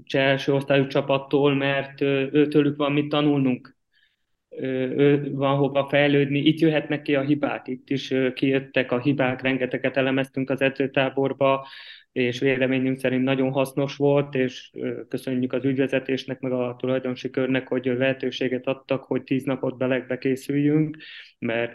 cseh 0.05 0.26
első 0.26 0.55
osztályú 0.55 0.87
csapattól, 0.87 1.55
mert 1.55 2.00
őtőlük 2.00 2.76
van 2.76 2.92
mit 2.92 3.09
tanulnunk, 3.09 3.76
van 5.33 5.57
hova 5.57 5.89
fejlődni. 5.89 6.39
Itt 6.39 6.59
jöhetnek 6.59 7.03
ki 7.03 7.15
a 7.15 7.21
hibák, 7.21 7.69
itt 7.69 7.91
is 7.91 8.15
kijöttek 8.35 8.93
a 8.93 9.01
hibák, 9.01 9.43
rengeteget 9.43 9.97
elemeztünk 9.97 10.51
az 10.51 10.61
edzőtáborba, 10.61 11.67
és 12.13 12.39
véleményünk 12.39 12.99
szerint 12.99 13.25
nagyon 13.25 13.53
hasznos 13.53 13.97
volt, 13.97 14.35
és 14.35 14.71
köszönjük 15.09 15.53
az 15.53 15.65
ügyvezetésnek, 15.65 16.41
meg 16.41 16.53
a 16.53 16.77
tulajdonosi 16.79 17.31
körnek, 17.31 17.69
hogy 17.69 17.85
lehetőséget 17.85 18.67
adtak, 18.67 19.05
hogy 19.05 19.23
tíz 19.23 19.45
napot 19.45 19.77
belegbe 19.77 20.19
készüljünk, 20.19 20.97
mert 21.39 21.73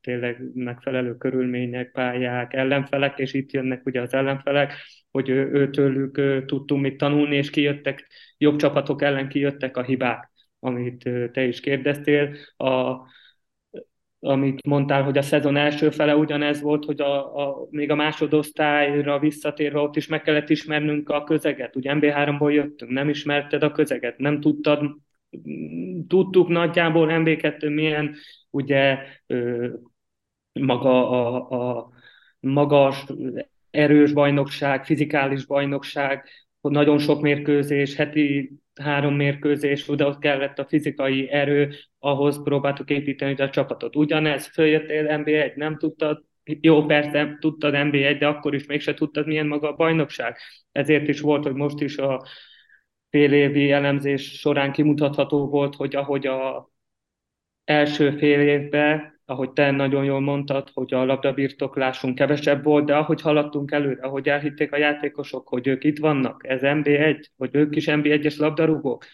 tényleg 0.00 0.42
megfelelő 0.54 1.16
körülmények, 1.16 1.90
pályák, 1.90 2.54
ellenfelek, 2.54 3.18
és 3.18 3.34
itt 3.34 3.52
jönnek 3.52 3.86
ugye 3.86 4.00
az 4.00 4.14
ellenfelek, 4.14 4.74
hogy 5.10 5.28
őtőlük 5.28 6.44
tudtunk 6.46 6.82
mit 6.82 6.96
tanulni, 6.96 7.36
és 7.36 7.50
kijöttek, 7.50 8.06
jobb 8.38 8.56
csapatok 8.56 9.02
ellen 9.02 9.28
kijöttek 9.28 9.76
a 9.76 9.82
hibák, 9.82 10.30
amit 10.60 11.10
te 11.32 11.44
is 11.44 11.60
kérdeztél. 11.60 12.34
A, 12.56 12.96
amit 14.20 14.66
mondtál, 14.66 15.02
hogy 15.02 15.18
a 15.18 15.22
szezon 15.22 15.56
első 15.56 15.90
fele 15.90 16.16
ugyanez 16.16 16.60
volt, 16.60 16.84
hogy 16.84 17.00
a, 17.00 17.36
a, 17.48 17.66
még 17.70 17.90
a 17.90 17.94
másodosztályra 17.94 19.18
visszatérve 19.18 19.78
ott 19.78 19.96
is 19.96 20.06
meg 20.06 20.22
kellett 20.22 20.50
ismernünk 20.50 21.08
a 21.08 21.24
közeget. 21.24 21.76
Ugye 21.76 21.92
MB3-ból 21.94 22.52
jöttünk, 22.52 22.90
nem 22.90 23.08
ismerted 23.08 23.62
a 23.62 23.72
közeget, 23.72 24.18
nem 24.18 24.40
tudtad, 24.40 24.96
tudtuk 26.08 26.48
nagyjából 26.48 27.08
MB2 27.10 27.74
milyen, 27.74 28.14
ugye 28.50 28.98
maga 30.52 31.10
a, 31.10 31.78
a 31.78 31.90
magas 32.40 33.04
erős 33.70 34.12
bajnokság, 34.12 34.84
fizikális 34.84 35.46
bajnokság, 35.46 36.28
nagyon 36.60 36.98
sok 36.98 37.20
mérkőzés, 37.20 37.94
heti 37.94 38.59
három 38.74 39.14
mérkőzés, 39.14 39.88
oda 39.88 40.06
ott 40.06 40.18
kellett 40.18 40.58
a 40.58 40.66
fizikai 40.66 41.30
erő, 41.30 41.74
ahhoz 41.98 42.42
próbáltuk 42.42 42.90
építeni 42.90 43.34
a 43.34 43.50
csapatot. 43.50 43.96
Ugyanez, 43.96 44.46
följöttél 44.46 45.06
NB1, 45.08 45.54
nem 45.54 45.76
tudtad, 45.78 46.24
jó, 46.44 46.86
persze 46.86 47.36
tudtad 47.40 47.74
NB1, 47.76 48.16
de 48.18 48.26
akkor 48.26 48.54
is 48.54 48.66
mégse 48.66 48.94
tudtad, 48.94 49.26
milyen 49.26 49.46
maga 49.46 49.68
a 49.68 49.76
bajnokság. 49.76 50.36
Ezért 50.72 51.08
is 51.08 51.20
volt, 51.20 51.44
hogy 51.44 51.54
most 51.54 51.80
is 51.80 51.96
a 51.98 52.26
félévi 53.10 53.70
elemzés 53.70 54.38
során 54.38 54.72
kimutatható 54.72 55.48
volt, 55.48 55.74
hogy 55.74 55.96
ahogy 55.96 56.26
a 56.26 56.70
első 57.64 58.10
fél 58.10 58.40
évben 58.40 59.19
ahogy 59.30 59.50
te 59.50 59.70
nagyon 59.70 60.04
jól 60.04 60.20
mondtad, 60.20 60.70
hogy 60.74 60.94
a 60.94 61.04
labdabirtoklásunk 61.04 62.14
kevesebb 62.14 62.64
volt, 62.64 62.84
de 62.84 62.96
ahogy 62.96 63.20
haladtunk 63.20 63.70
előre, 63.70 64.02
ahogy 64.02 64.28
elhitték 64.28 64.72
a 64.72 64.76
játékosok, 64.76 65.48
hogy 65.48 65.66
ők 65.66 65.84
itt 65.84 65.98
vannak, 65.98 66.48
ez 66.48 66.60
MB1, 66.62 67.24
hogy 67.36 67.50
ők 67.52 67.76
is 67.76 67.84
MB1-es 67.88 68.38
labdarúgók, 68.38 69.04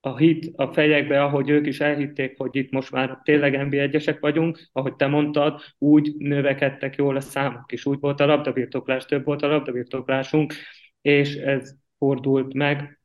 a 0.00 0.16
hit 0.16 0.52
a 0.56 0.72
fejekbe, 0.72 1.22
ahogy 1.22 1.48
ők 1.48 1.66
is 1.66 1.80
elhitték, 1.80 2.34
hogy 2.38 2.56
itt 2.56 2.70
most 2.70 2.90
már 2.90 3.20
tényleg 3.22 3.54
NB1-esek 3.68 4.16
vagyunk, 4.20 4.68
ahogy 4.72 4.94
te 4.94 5.06
mondtad, 5.06 5.60
úgy 5.78 6.14
növekedtek 6.18 6.96
jól 6.96 7.16
a 7.16 7.20
számok, 7.20 7.72
és 7.72 7.86
úgy 7.86 8.00
volt 8.00 8.20
a 8.20 8.26
labdabirtoklás, 8.26 9.04
több 9.04 9.24
volt 9.24 9.42
a 9.42 9.46
labdabirtoklásunk, 9.46 10.54
és 11.02 11.34
ez 11.34 11.74
fordult 11.98 12.54
meg 12.54 13.00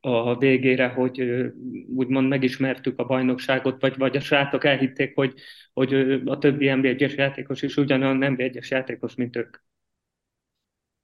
a 0.00 0.38
végére, 0.38 0.88
hogy 0.88 1.22
úgymond 1.94 2.28
megismertük 2.28 2.98
a 2.98 3.04
bajnokságot, 3.04 3.80
vagy, 3.80 3.96
vagy 3.96 4.16
a 4.16 4.20
srácok 4.20 4.64
elhitték, 4.64 5.14
hogy, 5.14 5.34
hogy 5.72 5.94
a 6.24 6.38
többi 6.38 6.66
NB1-es 6.70 7.14
játékos 7.14 7.62
is 7.62 7.76
ugyanolyan 7.76 8.36
NB1-es 8.36 8.68
játékos, 8.68 9.14
mint 9.14 9.36
ők. 9.36 9.56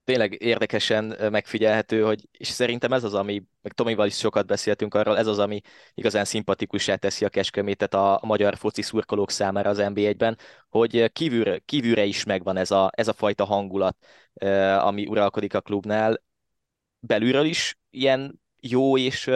Tényleg 0.05 0.43
érdekesen 0.43 1.17
megfigyelhető, 1.31 2.03
hogy, 2.03 2.29
és 2.39 2.49
szerintem 2.49 2.93
ez 2.93 3.05
az, 3.05 3.15
ami, 3.15 3.43
meg 3.63 3.73
Tomival 3.73 4.07
is 4.07 4.17
sokat 4.17 4.47
beszéltünk 4.47 4.95
arról, 4.95 5.19
ez 5.19 5.27
az, 5.27 5.39
ami 5.39 5.61
igazán 5.95 6.25
szimpatikussá 6.25 6.95
teszi 6.95 7.25
a 7.25 7.29
Keskemétet 7.29 7.95
a, 7.95 8.21
magyar 8.23 8.57
foci 8.57 8.83
szurkolók 8.83 9.31
számára 9.31 9.71
az 9.71 9.79
NB1-ben, 9.81 10.39
hogy 10.69 11.13
kívül, 11.13 11.61
kívülre 11.61 12.05
is 12.05 12.25
megvan 12.25 12.57
ez 12.57 12.71
a, 12.71 12.91
ez 12.95 13.09
a 13.09 13.13
fajta 13.13 13.45
hangulat, 13.45 13.97
ami 14.79 15.07
uralkodik 15.07 15.55
a 15.55 15.61
klubnál, 15.61 16.23
belülről 17.01 17.45
is 17.45 17.79
ilyen 17.91 18.42
jó 18.69 18.99
és, 18.99 19.31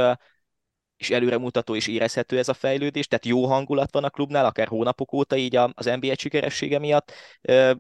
és 0.97 1.11
előremutató 1.11 1.75
és 1.75 1.87
érezhető 1.87 2.39
ez 2.39 2.49
a 2.49 2.55
fejlődés, 2.55 3.07
tehát 3.07 3.27
jó 3.27 3.47
hangulat 3.47 3.93
van 3.93 4.05
a 4.05 4.11
klubnál, 4.11 4.45
akár 4.45 4.67
hónapok 4.67 5.13
óta 5.13 5.37
így 5.37 5.57
az 5.57 5.91
NBA 6.01 6.15
sikeressége 6.17 6.79
miatt, 6.79 7.13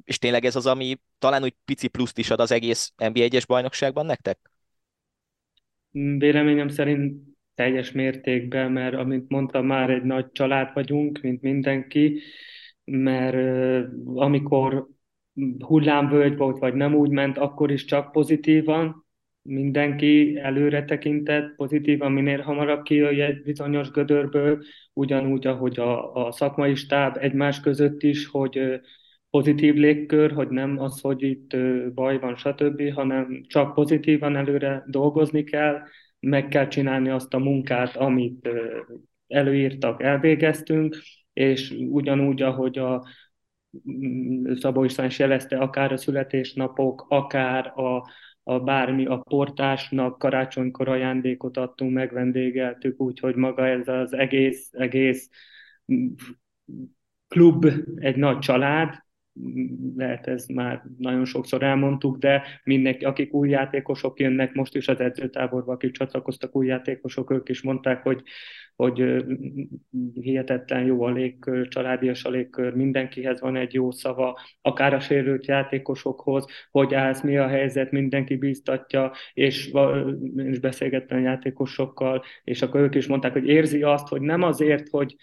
és 0.04 0.18
tényleg 0.18 0.44
ez 0.44 0.56
az, 0.56 0.66
ami 0.66 0.96
talán 1.18 1.42
úgy 1.42 1.54
pici 1.64 1.88
pluszt 1.88 2.18
is 2.18 2.30
ad 2.30 2.40
az 2.40 2.52
egész 2.52 2.92
NBA 2.96 3.20
egyes 3.20 3.46
bajnokságban 3.46 4.06
nektek? 4.06 4.38
Véleményem 6.18 6.68
szerint 6.68 7.22
teljes 7.54 7.92
mértékben, 7.92 8.72
mert 8.72 8.94
amint 8.94 9.28
mondtam, 9.28 9.66
már 9.66 9.90
egy 9.90 10.02
nagy 10.02 10.32
család 10.32 10.70
vagyunk, 10.74 11.20
mint 11.20 11.42
mindenki, 11.42 12.20
mert 12.84 13.86
amikor 14.14 14.86
hullámvölgy 15.58 16.36
volt, 16.36 16.58
vagy 16.58 16.74
nem 16.74 16.94
úgy 16.94 17.10
ment, 17.10 17.38
akkor 17.38 17.70
is 17.70 17.84
csak 17.84 18.12
pozitívan, 18.12 19.05
mindenki 19.46 20.38
előre 20.38 20.84
tekintett, 20.84 21.54
pozitívan 21.56 22.12
minél 22.12 22.40
hamarabb 22.40 22.82
kijöjj 22.82 23.20
egy 23.20 23.42
bizonyos 23.42 23.90
gödörből, 23.90 24.62
ugyanúgy, 24.92 25.46
ahogy 25.46 25.78
a, 25.78 26.26
a 26.26 26.32
szakmai 26.32 26.74
stáb 26.74 27.16
egymás 27.20 27.60
között 27.60 28.02
is, 28.02 28.26
hogy 28.26 28.80
pozitív 29.30 29.74
légkör, 29.74 30.32
hogy 30.32 30.48
nem 30.48 30.78
az, 30.78 31.00
hogy 31.00 31.22
itt 31.22 31.56
baj 31.94 32.18
van, 32.18 32.36
stb., 32.36 32.92
hanem 32.92 33.42
csak 33.46 33.74
pozitívan 33.74 34.36
előre 34.36 34.84
dolgozni 34.86 35.44
kell, 35.44 35.82
meg 36.20 36.48
kell 36.48 36.68
csinálni 36.68 37.08
azt 37.08 37.34
a 37.34 37.38
munkát, 37.38 37.96
amit 37.96 38.48
előírtak, 39.28 40.02
elvégeztünk, 40.02 40.96
és 41.32 41.74
ugyanúgy, 41.90 42.42
ahogy 42.42 42.78
a 42.78 43.06
Szabó 44.54 44.84
István 44.84 45.06
is 45.06 45.18
jelezte, 45.18 45.58
akár 45.58 45.92
a 45.92 45.96
születésnapok, 45.96 47.06
akár 47.08 47.66
a, 47.66 48.10
a 48.42 48.60
bármi, 48.60 49.06
a 49.06 49.16
portásnak 49.16 50.18
karácsonykor 50.18 50.88
ajándékot 50.88 51.56
adtunk, 51.56 51.92
megvendégeltük, 51.92 53.00
úgyhogy 53.00 53.34
maga 53.34 53.66
ez 53.66 53.88
az 53.88 54.12
egész, 54.12 54.68
egész 54.72 55.30
klub 57.28 57.66
egy 57.96 58.16
nagy 58.16 58.38
család, 58.38 59.04
lehet 59.96 60.26
ez 60.26 60.46
már 60.46 60.82
nagyon 60.98 61.24
sokszor 61.24 61.62
elmondtuk, 61.62 62.18
de 62.18 62.42
mindenki, 62.64 63.04
akik 63.04 63.34
új 63.34 63.48
játékosok 63.48 64.20
jönnek, 64.20 64.54
most 64.54 64.74
is 64.74 64.88
az 64.88 65.00
edzőtáborba, 65.00 65.72
akik 65.72 65.92
csatlakoztak 65.92 66.56
új 66.56 66.66
játékosok, 66.66 67.30
ők 67.30 67.48
is 67.48 67.62
mondták, 67.62 68.02
hogy, 68.02 68.22
hogy 68.76 69.24
hihetetlen 70.14 70.84
jó 70.84 71.02
a 71.02 71.10
légkör, 71.10 71.68
családias 71.68 72.24
a 72.24 72.30
légkör, 72.30 72.74
mindenkihez 72.74 73.40
van 73.40 73.56
egy 73.56 73.74
jó 73.74 73.90
szava, 73.90 74.38
akár 74.60 74.94
a 74.94 75.00
sérült 75.00 75.46
játékosokhoz, 75.46 76.44
hogy 76.70 76.94
állsz, 76.94 77.22
mi 77.22 77.36
a 77.36 77.46
helyzet, 77.46 77.90
mindenki 77.90 78.36
bíztatja, 78.36 79.12
és 79.32 79.70
én 80.36 80.48
is 80.48 80.58
beszélgettem 80.58 81.18
a 81.18 81.20
játékosokkal, 81.20 82.24
és 82.44 82.62
akkor 82.62 82.80
ők 82.80 82.94
is 82.94 83.06
mondták, 83.06 83.32
hogy 83.32 83.46
érzi 83.48 83.82
azt, 83.82 84.08
hogy 84.08 84.20
nem 84.20 84.42
azért, 84.42 84.88
hogy 84.88 85.16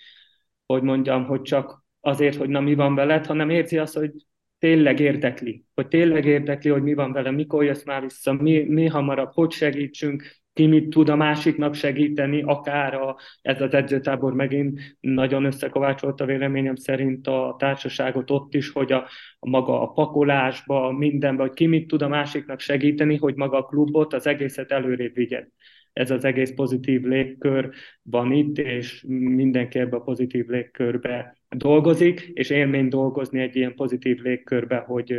hogy 0.65 0.81
mondjam, 0.81 1.25
hogy 1.25 1.41
csak 1.41 1.83
azért, 1.99 2.35
hogy 2.35 2.49
na 2.49 2.59
mi 2.59 2.75
van 2.75 2.95
veled, 2.95 3.25
hanem 3.25 3.49
érzi 3.49 3.77
azt, 3.77 3.95
hogy 3.95 4.11
tényleg 4.59 4.99
érdekli, 4.99 5.65
hogy 5.73 5.87
tényleg 5.87 6.25
érdekli, 6.25 6.69
hogy 6.69 6.83
mi 6.83 6.93
van 6.93 7.11
vele, 7.11 7.31
mikor 7.31 7.63
jössz 7.63 7.83
már 7.83 8.01
vissza, 8.01 8.33
mi, 8.33 8.63
mi 8.63 8.85
hamarabb, 8.85 9.31
hogy 9.33 9.51
segítsünk, 9.51 10.42
ki 10.53 10.65
mit 10.65 10.89
tud 10.89 11.09
a 11.09 11.15
másiknak 11.15 11.73
segíteni, 11.73 12.41
akár 12.41 12.93
a, 12.93 13.17
ez 13.41 13.61
az 13.61 13.73
edzőtábor 13.73 14.33
megint 14.33 14.97
nagyon 14.99 15.45
összekovácsolta 15.45 16.25
véleményem 16.25 16.75
szerint 16.75 17.27
a 17.27 17.55
társaságot 17.59 18.31
ott 18.31 18.53
is, 18.53 18.71
hogy 18.71 18.91
a, 18.91 19.07
a 19.39 19.49
maga 19.49 19.81
a 19.81 19.87
pakolásba, 19.87 20.91
mindenben, 20.91 21.47
hogy 21.47 21.55
ki 21.55 21.65
mit 21.65 21.87
tud 21.87 22.01
a 22.01 22.07
másiknak 22.07 22.59
segíteni, 22.59 23.17
hogy 23.17 23.35
maga 23.35 23.57
a 23.57 23.65
klubot, 23.65 24.13
az 24.13 24.27
egészet 24.27 24.71
előrébb 24.71 25.13
vigyen 25.13 25.51
ez 25.93 26.11
az 26.11 26.25
egész 26.25 26.51
pozitív 26.55 27.01
légkör 27.01 27.69
van 28.01 28.31
itt, 28.31 28.57
és 28.57 29.03
mindenki 29.07 29.79
ebbe 29.79 29.95
a 29.95 30.01
pozitív 30.01 30.47
légkörbe 30.47 31.37
dolgozik, 31.55 32.19
és 32.33 32.49
élmény 32.49 32.87
dolgozni 32.87 33.41
egy 33.41 33.55
ilyen 33.55 33.75
pozitív 33.75 34.17
légkörbe, 34.17 34.77
hogy 34.77 35.15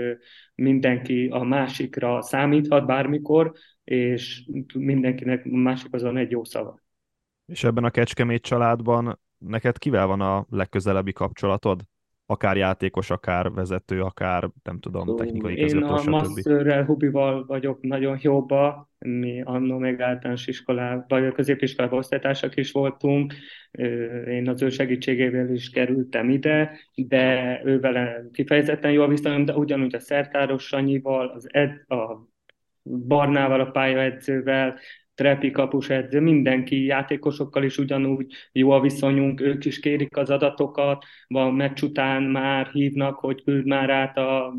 mindenki 0.55 1.29
a 1.31 1.43
másikra 1.43 2.23
számíthat 2.23 2.87
bármikor, 2.87 3.53
és 3.85 4.51
mindenkinek 4.75 5.45
a 5.45 5.57
másik 5.57 5.93
azon 5.93 6.17
egy 6.17 6.31
jó 6.31 6.45
szava. 6.45 6.83
És 7.47 7.65
ebben 7.65 7.85
a 7.85 7.91
Kecskemét 7.91 8.43
családban 8.43 9.21
neked 9.39 9.79
kivel 9.79 10.07
van 10.07 10.21
a 10.21 10.47
legközelebbi 10.51 11.13
kapcsolatod? 11.13 11.81
Akár 12.27 12.57
játékos, 12.57 13.11
akár 13.11 13.53
vezető, 13.53 14.01
akár 14.01 14.51
nem 14.63 14.79
tudom, 14.81 15.17
technikai 15.17 15.57
közvető, 15.57 15.85
Én 15.85 15.91
a 15.91 16.03
Masszörrel, 16.11 16.85
Hubival 16.85 17.45
vagyok 17.47 17.83
nagyon 17.83 18.19
jóba, 18.21 18.91
mi 18.99 19.43
annó 19.43 19.79
még 19.79 20.01
általános 20.01 20.47
iskolában, 20.47 21.05
vagy 21.09 21.27
a 21.27 21.33
középiskolában 21.33 21.99
osztálytársak 21.99 22.57
is 22.57 22.73
voltunk, 22.73 23.35
én 24.27 24.49
az 24.49 24.63
ő 24.63 24.69
segítségével 24.69 25.51
is 25.51 25.71
kerültem 25.71 26.31
ide, 26.31 26.79
de 26.95 27.61
ő 27.65 27.81
vele 27.81 28.25
kifejezetten 28.33 28.93
jó 28.93 29.07
viszonyom, 29.07 29.45
de 29.45 29.55
ugyanúgy 29.55 29.95
a 29.95 30.01
Szertáros 30.01 30.67
Sanyival, 30.67 31.29
az 31.29 31.49
ed, 31.53 31.71
a 31.89 32.33
Barnával, 32.83 33.61
a 33.61 33.71
pályaedzővel, 33.71 34.79
Trepi 35.15 35.51
kapus 35.51 35.91
edző, 35.91 36.21
mindenki 36.21 36.85
játékosokkal 36.85 37.63
is 37.63 37.79
ugyanúgy 37.79 38.33
jó 38.53 38.71
a 38.71 38.81
viszonyunk, 38.81 39.41
ők 39.41 39.65
is 39.65 39.81
kérik 39.81 40.17
az 40.17 40.31
adatokat, 40.31 41.05
a 41.29 41.51
meccs 41.51 41.83
után 41.83 42.23
már 42.23 42.67
hívnak, 42.67 43.19
hogy 43.19 43.43
küld 43.45 43.67
már 43.67 43.91
át 43.91 44.17
a 44.17 44.55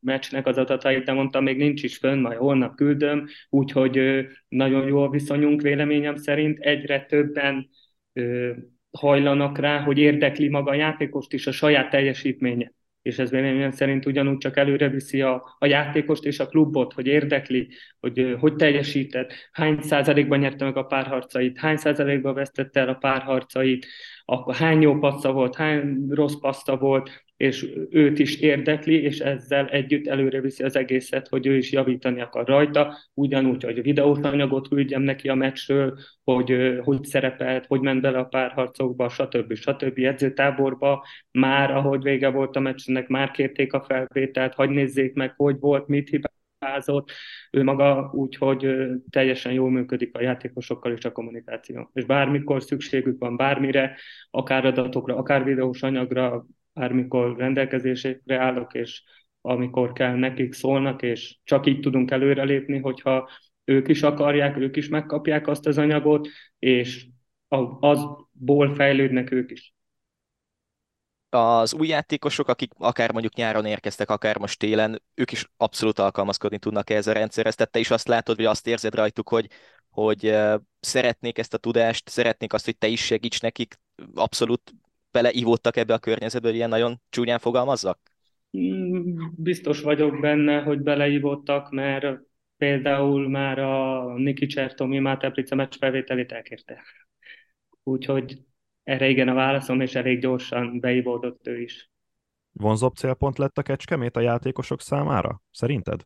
meccsnek 0.00 0.46
az 0.46 0.58
adatait, 0.58 1.04
de 1.04 1.12
mondtam, 1.12 1.44
még 1.44 1.56
nincs 1.56 1.82
is 1.82 1.96
fönn, 1.96 2.20
majd 2.20 2.38
holnap 2.38 2.74
küldöm, 2.74 3.26
úgyhogy 3.50 4.26
nagyon 4.48 4.86
jó 4.86 5.02
a 5.02 5.10
viszonyunk 5.10 5.60
véleményem 5.60 6.16
szerint, 6.16 6.58
egyre 6.58 7.04
többen 7.04 7.68
hajlanak 8.90 9.58
rá, 9.58 9.80
hogy 9.80 9.98
érdekli 9.98 10.48
maga 10.48 10.70
a 10.70 10.74
játékost 10.74 11.32
is 11.32 11.46
a 11.46 11.52
saját 11.52 11.90
teljesítménye 11.90 12.72
és 13.02 13.18
ez 13.18 13.30
véleményem 13.30 13.70
szerint 13.70 14.06
ugyanúgy 14.06 14.38
csak 14.38 14.56
előre 14.56 14.88
viszi 14.88 15.20
a, 15.20 15.56
a 15.58 15.66
játékost 15.66 16.24
és 16.24 16.40
a 16.40 16.46
klubot, 16.46 16.92
hogy 16.92 17.06
érdekli, 17.06 17.68
hogy 18.00 18.36
hogy 18.38 18.54
teljesített, 18.56 19.32
hány 19.52 19.80
százalékban 19.80 20.38
nyerte 20.38 20.64
meg 20.64 20.76
a 20.76 20.84
párharcait, 20.84 21.58
hány 21.58 21.76
százalékban 21.76 22.34
vesztette 22.34 22.80
el 22.80 22.88
a 22.88 22.94
párharcait, 22.94 23.86
akkor 24.24 24.54
hány 24.54 24.80
jó 24.80 24.98
passza 24.98 25.32
volt, 25.32 25.54
hány 25.54 26.06
rossz 26.08 26.38
passza 26.40 26.76
volt, 26.76 27.24
és 27.40 27.66
őt 27.90 28.18
is 28.18 28.40
érdekli, 28.40 29.02
és 29.02 29.18
ezzel 29.18 29.66
együtt 29.66 30.06
előre 30.06 30.40
viszi 30.40 30.62
az 30.62 30.76
egészet, 30.76 31.28
hogy 31.28 31.46
ő 31.46 31.56
is 31.56 31.72
javítani 31.72 32.20
akar 32.20 32.46
rajta, 32.46 32.96
ugyanúgy, 33.14 33.64
hogy 33.64 33.78
a 33.78 33.82
videós 33.82 34.18
anyagot 34.18 34.68
küldjem 34.68 35.02
neki 35.02 35.28
a 35.28 35.34
meccsről, 35.34 35.98
hogy 36.24 36.78
hogy 36.84 37.04
szerepelt, 37.04 37.66
hogy 37.66 37.80
ment 37.80 38.00
bele 38.00 38.18
a 38.18 38.24
párharcokba, 38.24 39.08
stb. 39.08 39.54
stb. 39.54 39.98
edzőtáborba, 39.98 41.06
már 41.30 41.70
ahogy 41.70 42.02
vége 42.02 42.28
volt 42.28 42.56
a 42.56 42.60
meccsnek, 42.60 43.08
már 43.08 43.30
kérték 43.30 43.72
a 43.72 43.80
felvételt, 43.80 44.54
hogy 44.54 44.70
nézzék 44.70 45.14
meg, 45.14 45.32
hogy 45.36 45.56
volt, 45.58 45.86
mit 45.86 46.08
hibázott, 46.08 47.10
ő 47.50 47.62
maga 47.62 48.10
úgy, 48.14 48.36
hogy 48.36 48.76
teljesen 49.10 49.52
jól 49.52 49.70
működik 49.70 50.16
a 50.16 50.22
játékosokkal 50.22 50.92
és 50.92 51.04
a 51.04 51.12
kommunikáció. 51.12 51.90
És 51.92 52.04
bármikor 52.04 52.62
szükségük 52.62 53.18
van 53.18 53.36
bármire, 53.36 53.96
akár 54.30 54.64
adatokra, 54.64 55.16
akár 55.16 55.44
videós 55.44 55.82
anyagra, 55.82 56.46
bármikor 56.80 57.36
rendelkezésre 57.36 58.38
állok, 58.38 58.74
és 58.74 59.02
amikor 59.40 59.92
kell 59.92 60.14
nekik 60.14 60.52
szólnak, 60.52 61.02
és 61.02 61.38
csak 61.44 61.66
így 61.66 61.80
tudunk 61.80 62.10
előrelépni, 62.10 62.78
hogyha 62.78 63.30
ők 63.64 63.88
is 63.88 64.02
akarják, 64.02 64.56
ők 64.56 64.76
is 64.76 64.88
megkapják 64.88 65.46
azt 65.46 65.66
az 65.66 65.78
anyagot, 65.78 66.28
és 66.58 67.06
azból 67.48 68.74
fejlődnek 68.74 69.30
ők 69.30 69.50
is 69.50 69.74
az 71.32 71.74
új 71.74 71.88
játékosok, 71.88 72.48
akik 72.48 72.72
akár 72.78 73.12
mondjuk 73.12 73.34
nyáron 73.34 73.64
érkeztek, 73.64 74.10
akár 74.10 74.38
most 74.38 74.58
télen, 74.58 75.02
ők 75.14 75.32
is 75.32 75.50
abszolút 75.56 75.98
alkalmazkodni 75.98 76.58
tudnak 76.58 76.90
ehhez 76.90 77.06
a 77.06 77.12
rendszerhez. 77.12 77.54
Tehát 77.54 77.72
te 77.72 77.78
is 77.78 77.90
azt 77.90 78.08
látod, 78.08 78.36
vagy 78.36 78.44
azt 78.44 78.66
érzed 78.66 78.94
rajtuk, 78.94 79.28
hogy, 79.28 79.48
hogy 79.90 80.36
szeretnék 80.80 81.38
ezt 81.38 81.54
a 81.54 81.58
tudást, 81.58 82.08
szeretnék 82.08 82.52
azt, 82.52 82.64
hogy 82.64 82.78
te 82.78 82.86
is 82.86 83.04
segíts 83.04 83.40
nekik, 83.40 83.78
abszolút 84.14 84.74
beleívódtak 85.12 85.76
ebbe 85.76 85.94
a 85.94 85.98
környezetbe, 85.98 86.48
hogy 86.48 86.56
ilyen 86.56 86.68
nagyon 86.68 87.00
csúnyán 87.08 87.38
fogalmazzak? 87.38 87.98
Biztos 89.36 89.80
vagyok 89.80 90.20
benne, 90.20 90.60
hogy 90.62 90.80
beleívódtak, 90.80 91.70
mert 91.70 92.20
például 92.56 93.28
már 93.28 93.58
a 93.58 94.04
Niki 94.16 94.46
Csertomi 94.46 94.98
már 94.98 95.16
Teplice 95.16 95.54
meccs 95.54 95.76
felvételét 95.78 96.32
elkérte. 96.32 96.82
Úgyhogy 97.82 98.38
erre 98.82 99.08
igen 99.08 99.28
a 99.28 99.34
válaszom, 99.34 99.80
és 99.80 99.94
elég 99.94 100.20
gyorsan 100.20 100.80
beivódott 100.80 101.46
ő 101.46 101.60
is. 101.60 101.90
Vonzóbb 102.52 102.94
célpont 102.94 103.38
lett 103.38 103.58
a 103.58 103.62
Kecskemét 103.62 104.16
a 104.16 104.20
játékosok 104.20 104.80
számára, 104.80 105.42
szerinted? 105.50 106.00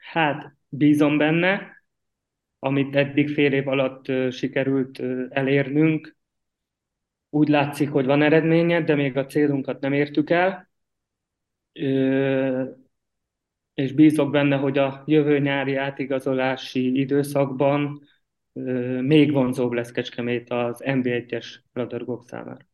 Hát, 0.00 0.56
bízom 0.68 1.18
benne, 1.18 1.82
amit 2.58 2.96
eddig 2.96 3.28
fél 3.28 3.52
év 3.52 3.68
alatt 3.68 4.32
sikerült 4.32 5.02
elérnünk. 5.28 6.16
Úgy 7.30 7.48
látszik, 7.48 7.90
hogy 7.90 8.06
van 8.06 8.22
eredménye, 8.22 8.82
de 8.82 8.94
még 8.94 9.16
a 9.16 9.26
célunkat 9.26 9.80
nem 9.80 9.92
értük 9.92 10.30
el. 10.30 10.70
És 13.74 13.92
bízok 13.92 14.30
benne, 14.30 14.56
hogy 14.56 14.78
a 14.78 15.02
jövő 15.06 15.38
nyári 15.38 15.74
átigazolási 15.74 16.98
időszakban 17.00 18.00
még 19.00 19.32
vonzóbb 19.32 19.72
lesz 19.72 19.90
Kecskemét 19.90 20.50
az 20.50 20.82
NB1-es 20.84 21.46
labdarúgók 21.72 22.24
számára. 22.24 22.66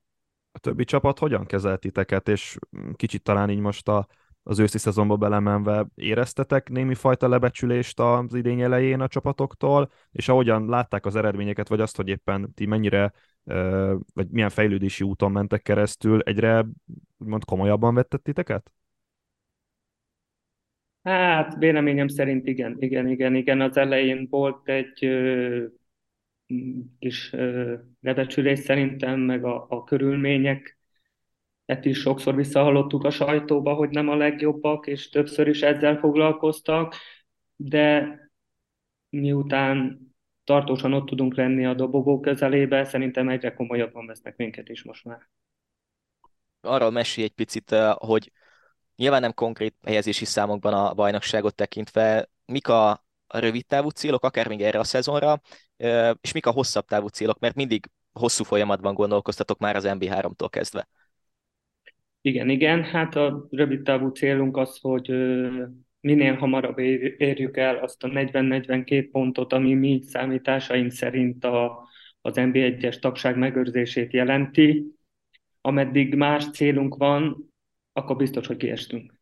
A 0.53 0.59
többi 0.59 0.85
csapat 0.85 1.19
hogyan 1.19 1.47
kezelt 1.47 2.29
és 2.29 2.57
kicsit 2.97 3.23
talán 3.23 3.51
így 3.51 3.59
most 3.59 3.89
a, 3.89 4.07
az 4.47 4.59
őszi 4.59 4.79
szezonba 4.79 5.17
belemenve 5.17 5.87
éreztetek 5.95 6.69
némi 6.69 6.95
fajta 6.95 7.29
lebecsülést 7.29 8.01
az 8.01 8.35
idény 8.35 8.61
elején 8.61 9.01
a 9.01 9.09
csapatoktól, 9.09 9.91
és 10.13 10.29
ahogyan 10.29 10.69
látták 10.69 11.07
az 11.07 11.17
eredményeket, 11.17 11.69
vagy 11.69 11.81
azt, 11.81 11.97
hogy 11.97 12.09
éppen 12.09 12.53
ti 12.55 12.67
mennyire, 12.67 13.13
vagy 14.15 14.29
milyen 14.31 14.51
fejlődési 14.51 15.05
úton 15.05 15.33
mentek 15.33 15.63
keresztül, 15.63 16.21
egyre 16.21 16.67
úgymond 17.19 17.45
komolyabban 17.45 17.95
vettek 17.95 18.21
titeket? 18.21 18.73
Hát 21.03 21.55
véleményem 21.59 22.09
szerint 22.09 22.47
igen, 22.47 22.77
igen, 22.79 23.09
igen, 23.09 23.35
igen. 23.35 23.61
Az 23.61 23.77
elején 23.77 24.27
volt 24.31 24.69
egy 24.69 25.05
ö, 25.05 25.65
kis 26.99 27.33
ö, 27.33 27.75
lebecsülés 28.01 28.59
szerintem, 28.59 29.21
meg 29.21 29.45
a, 29.45 29.67
a 29.69 29.85
körülmények. 29.85 30.79
Ezt 31.65 31.85
is 31.85 31.99
sokszor 31.99 32.35
visszahallottuk 32.35 33.05
a 33.05 33.11
sajtóba, 33.11 33.75
hogy 33.75 33.91
nem 33.91 34.09
a 34.09 34.17
legjobbak, 34.17 34.87
és 34.87 35.09
többször 35.09 35.49
is 35.49 35.63
ezzel 35.63 35.99
foglalkoztak, 35.99 36.95
de 37.57 38.17
miután 39.09 40.01
tartósan 40.45 40.93
ott 40.93 41.07
tudunk 41.07 41.37
lenni 41.37 41.67
a 41.67 41.75
dobogó 41.75 42.21
közelébe, 42.21 42.85
szerintem 42.85 43.29
egyre 43.29 43.55
komolyabban 43.55 44.07
vesznek 44.07 44.37
minket 44.37 44.69
is 44.69 44.83
most 44.83 45.05
már. 45.05 45.29
Arról 46.61 46.91
mesélj 46.91 47.27
egy 47.27 47.35
picit, 47.35 47.71
hogy 47.95 48.33
Nyilván 48.97 49.21
nem 49.21 49.35
konkrét 49.35 49.75
helyezési 49.83 50.25
számokban 50.25 50.75
a 50.75 50.95
bajnokságot 50.95 51.55
tekintve, 51.55 52.31
mik 52.47 52.69
a 52.69 53.05
rövid 53.27 53.67
távú 53.67 53.89
célok, 53.89 54.25
akár 54.25 54.49
még 54.49 54.63
erre 54.63 54.79
a 54.79 54.85
szezonra, 54.85 55.41
és 56.21 56.33
mik 56.33 56.47
a 56.47 56.51
hosszabb 56.51 56.87
távú 56.87 57.07
célok, 57.07 57.39
mert 57.39 57.55
mindig 57.55 57.91
hosszú 58.13 58.45
folyamatban 58.45 58.95
gondolkoztatok 58.95 59.59
már 59.59 59.77
az 59.77 59.85
MB3-tól 59.87 60.49
kezdve. 60.51 60.89
Igen, 62.27 62.49
igen, 62.49 62.83
hát 62.85 63.17
a 63.17 63.47
rövid 63.51 63.83
távú 63.83 64.09
célunk 64.09 64.57
az, 64.57 64.79
hogy 64.81 65.09
minél 66.01 66.35
hamarabb 66.35 66.79
érjük 67.19 67.57
el 67.57 67.77
azt 67.77 68.05
a 68.05 68.09
40-42 68.09 69.09
pontot, 69.13 69.53
ami 69.53 69.75
mi 69.75 70.01
számításaink 70.03 70.91
szerint 70.91 71.45
a, 71.45 71.89
az 72.21 72.33
NB1-es 72.37 72.99
tagság 72.99 73.37
megőrzését 73.37 74.13
jelenti. 74.13 74.85
Ameddig 75.61 76.15
más 76.15 76.51
célunk 76.51 76.97
van, 76.97 77.53
akkor 77.93 78.17
biztos, 78.17 78.47
hogy 78.47 78.57
kiestünk. 78.57 79.15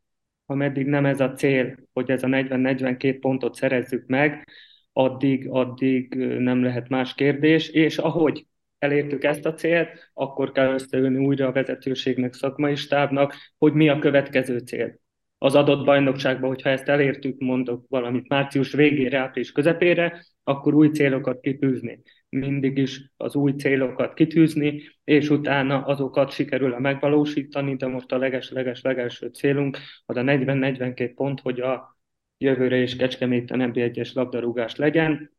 Ameddig 0.46 0.86
nem 0.86 1.06
ez 1.06 1.20
a 1.20 1.32
cél, 1.32 1.76
hogy 1.92 2.10
ez 2.10 2.22
a 2.22 2.28
40-42 2.28 3.16
pontot 3.20 3.54
szerezzük 3.54 4.06
meg, 4.06 4.48
addig, 4.92 5.48
addig 5.48 6.14
nem 6.38 6.62
lehet 6.62 6.88
más 6.88 7.14
kérdés, 7.14 7.68
és 7.68 7.98
ahogy 7.98 8.46
elértük 8.82 9.24
ezt 9.24 9.46
a 9.46 9.54
célt, 9.54 10.10
akkor 10.14 10.52
kell 10.52 10.72
összeülni 10.72 11.24
újra 11.24 11.46
a 11.46 11.52
vezetőségnek, 11.52 12.34
szakmai 12.34 12.74
stábnak, 12.74 13.34
hogy 13.58 13.72
mi 13.72 13.88
a 13.88 13.98
következő 13.98 14.58
cél. 14.58 15.00
Az 15.38 15.54
adott 15.54 15.84
bajnokságban, 15.84 16.48
hogyha 16.48 16.70
ezt 16.70 16.88
elértük, 16.88 17.40
mondok 17.40 17.84
valamit 17.88 18.28
március 18.28 18.72
végére, 18.72 19.18
április 19.18 19.52
közepére, 19.52 20.24
akkor 20.44 20.74
új 20.74 20.88
célokat 20.88 21.40
kitűzni 21.40 22.02
mindig 22.36 22.78
is 22.78 23.12
az 23.16 23.34
új 23.34 23.52
célokat 23.52 24.14
kitűzni, 24.14 24.82
és 25.04 25.30
utána 25.30 25.84
azokat 25.84 26.30
sikerül 26.30 26.78
megvalósítani, 26.78 27.76
de 27.76 27.86
most 27.86 28.12
a 28.12 28.18
leges-leges-legelső 28.18 29.26
célunk 29.28 29.78
az 30.06 30.16
a 30.16 30.22
40-42 30.22 31.12
pont, 31.14 31.40
hogy 31.40 31.60
a 31.60 31.98
jövőre 32.38 32.76
is 32.76 32.96
Kecskeméten 32.96 33.68
nb 33.68 33.76
1 33.76 34.10
labdarúgás 34.14 34.76
legyen, 34.76 35.32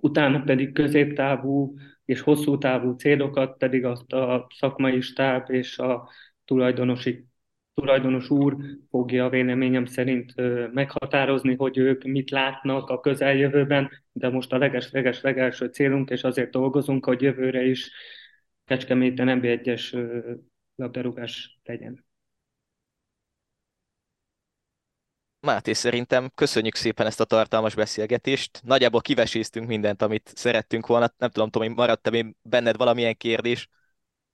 utána 0.00 0.42
pedig 0.42 0.72
középtávú 0.72 1.74
és 2.08 2.20
hosszú 2.20 2.58
távú 2.58 2.92
célokat 2.92 3.56
pedig 3.56 3.84
azt 3.84 4.12
a 4.12 4.46
szakmai 4.58 5.00
stáb 5.00 5.50
és 5.50 5.78
a 5.78 6.08
tulajdonosi 6.44 7.26
tulajdonos 7.74 8.30
úr 8.30 8.56
fogja 8.90 9.28
véleményem 9.28 9.84
szerint 9.84 10.34
meghatározni, 10.72 11.54
hogy 11.54 11.78
ők 11.78 12.04
mit 12.04 12.30
látnak 12.30 12.88
a 12.88 13.00
közeljövőben, 13.00 13.90
de 14.12 14.28
most 14.28 14.52
a 14.52 14.58
leges-leges-legelső 14.58 15.66
célunk, 15.66 16.10
és 16.10 16.24
azért 16.24 16.50
dolgozunk, 16.50 17.04
hogy 17.04 17.22
jövőre 17.22 17.62
is 17.62 17.90
Kecskeméten 18.64 19.40
NB1-es 19.40 20.08
labdarúgás 20.74 21.58
legyen. 21.64 22.07
Máté, 25.40 25.72
szerintem 25.72 26.30
köszönjük 26.34 26.74
szépen 26.74 27.06
ezt 27.06 27.20
a 27.20 27.24
tartalmas 27.24 27.74
beszélgetést. 27.74 28.60
Nagyjából 28.64 29.00
kiveséztünk 29.00 29.66
mindent, 29.66 30.02
amit 30.02 30.32
szerettünk 30.34 30.86
volna. 30.86 31.12
Nem 31.18 31.30
tudom, 31.30 31.50
Tomi, 31.50 31.68
maradt-e 31.68 32.10
még 32.10 32.36
benned 32.42 32.76
valamilyen 32.76 33.16
kérdés? 33.16 33.68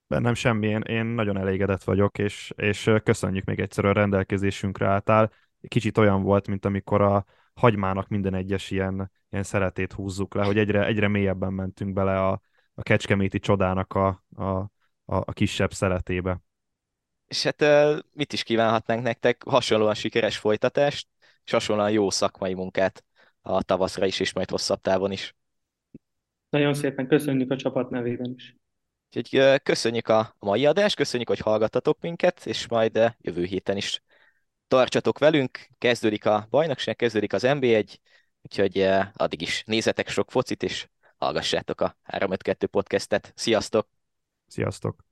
Bennem 0.07 0.35
semmi, 0.35 0.67
én, 0.67 0.81
én 0.81 1.05
nagyon 1.05 1.39
elégedett 1.39 1.85
vagyok, 1.85 2.19
és, 2.19 2.53
és 2.57 2.91
köszönjük 3.03 3.45
még 3.45 3.61
egyszer 3.61 3.85
a 3.85 3.93
rendelkezésünkre 3.93 4.87
álltál. 4.87 5.33
Kicsit 5.69 5.99
olyan 5.99 6.23
volt, 6.23 6.49
mint 6.49 6.65
amikor 6.65 7.01
a 7.01 7.25
hagymának 7.55 8.09
minden 8.09 8.35
egyes 8.35 8.71
ilyen, 8.71 9.11
ilyen 9.31 9.45
szeretét 9.45 9.93
húzzuk 9.93 10.35
le, 10.35 10.45
hogy 10.45 10.59
egyre, 10.59 10.87
egyre 10.87 11.09
mélyebben 11.09 11.53
mentünk 11.53 11.93
bele 11.93 12.21
a, 12.21 12.41
a 12.75 12.83
kecskeméti 12.83 13.39
csodának 13.39 13.95
a, 13.95 14.25
a, 14.37 14.71
a, 15.05 15.33
kisebb 15.33 15.73
szeretébe. 15.73 16.41
És 17.35 17.43
hát 17.43 17.65
mit 18.13 18.33
is 18.33 18.43
kívánhatnánk 18.43 19.03
nektek? 19.03 19.43
Hasonlóan 19.43 19.95
sikeres 19.95 20.39
folytatást, 20.39 21.09
és 21.45 21.51
hasonlóan 21.51 21.91
jó 21.91 22.11
szakmai 22.11 22.55
munkát 22.55 23.05
a 23.43 23.63
tavaszra 23.63 24.07
is, 24.07 24.21
és 24.21 24.33
majd 24.33 24.51
hosszabb 24.51 24.81
távon 24.81 25.13
is. 25.13 25.35
Nagyon 26.49 26.75
szépen 26.75 27.07
köszönjük 27.07 27.51
a 27.51 27.57
csapat 27.57 27.91
nevében 27.91 28.35
is. 28.37 28.57
Úgyhogy 29.17 29.63
köszönjük 29.63 30.09
a 30.09 30.37
mai 30.39 30.67
adást, 30.67 30.97
köszönjük, 30.97 31.29
hogy 31.29 31.39
hallgattatok 31.39 32.01
minket, 32.01 32.47
és 32.47 32.69
majd 32.69 33.15
jövő 33.21 33.45
héten 33.45 33.77
is 33.77 34.03
tartsatok 34.69 35.19
velünk. 35.19 35.69
Kezdődik 35.79 36.27
a 36.27 36.47
bajnokság, 36.51 36.97
kezdődik 36.97 37.33
az 37.33 37.43
NB1, 37.47 37.97
úgyhogy 38.43 38.81
addig 39.13 39.43
is 39.43 39.63
nézzetek 39.67 40.09
sok 40.09 40.31
focit, 40.31 40.63
és 40.63 40.89
hallgassátok 41.17 41.81
a 41.81 41.97
352 42.03 42.67
podcastet. 42.67 43.33
Sziasztok! 43.37 43.89
Sziasztok! 44.47 45.05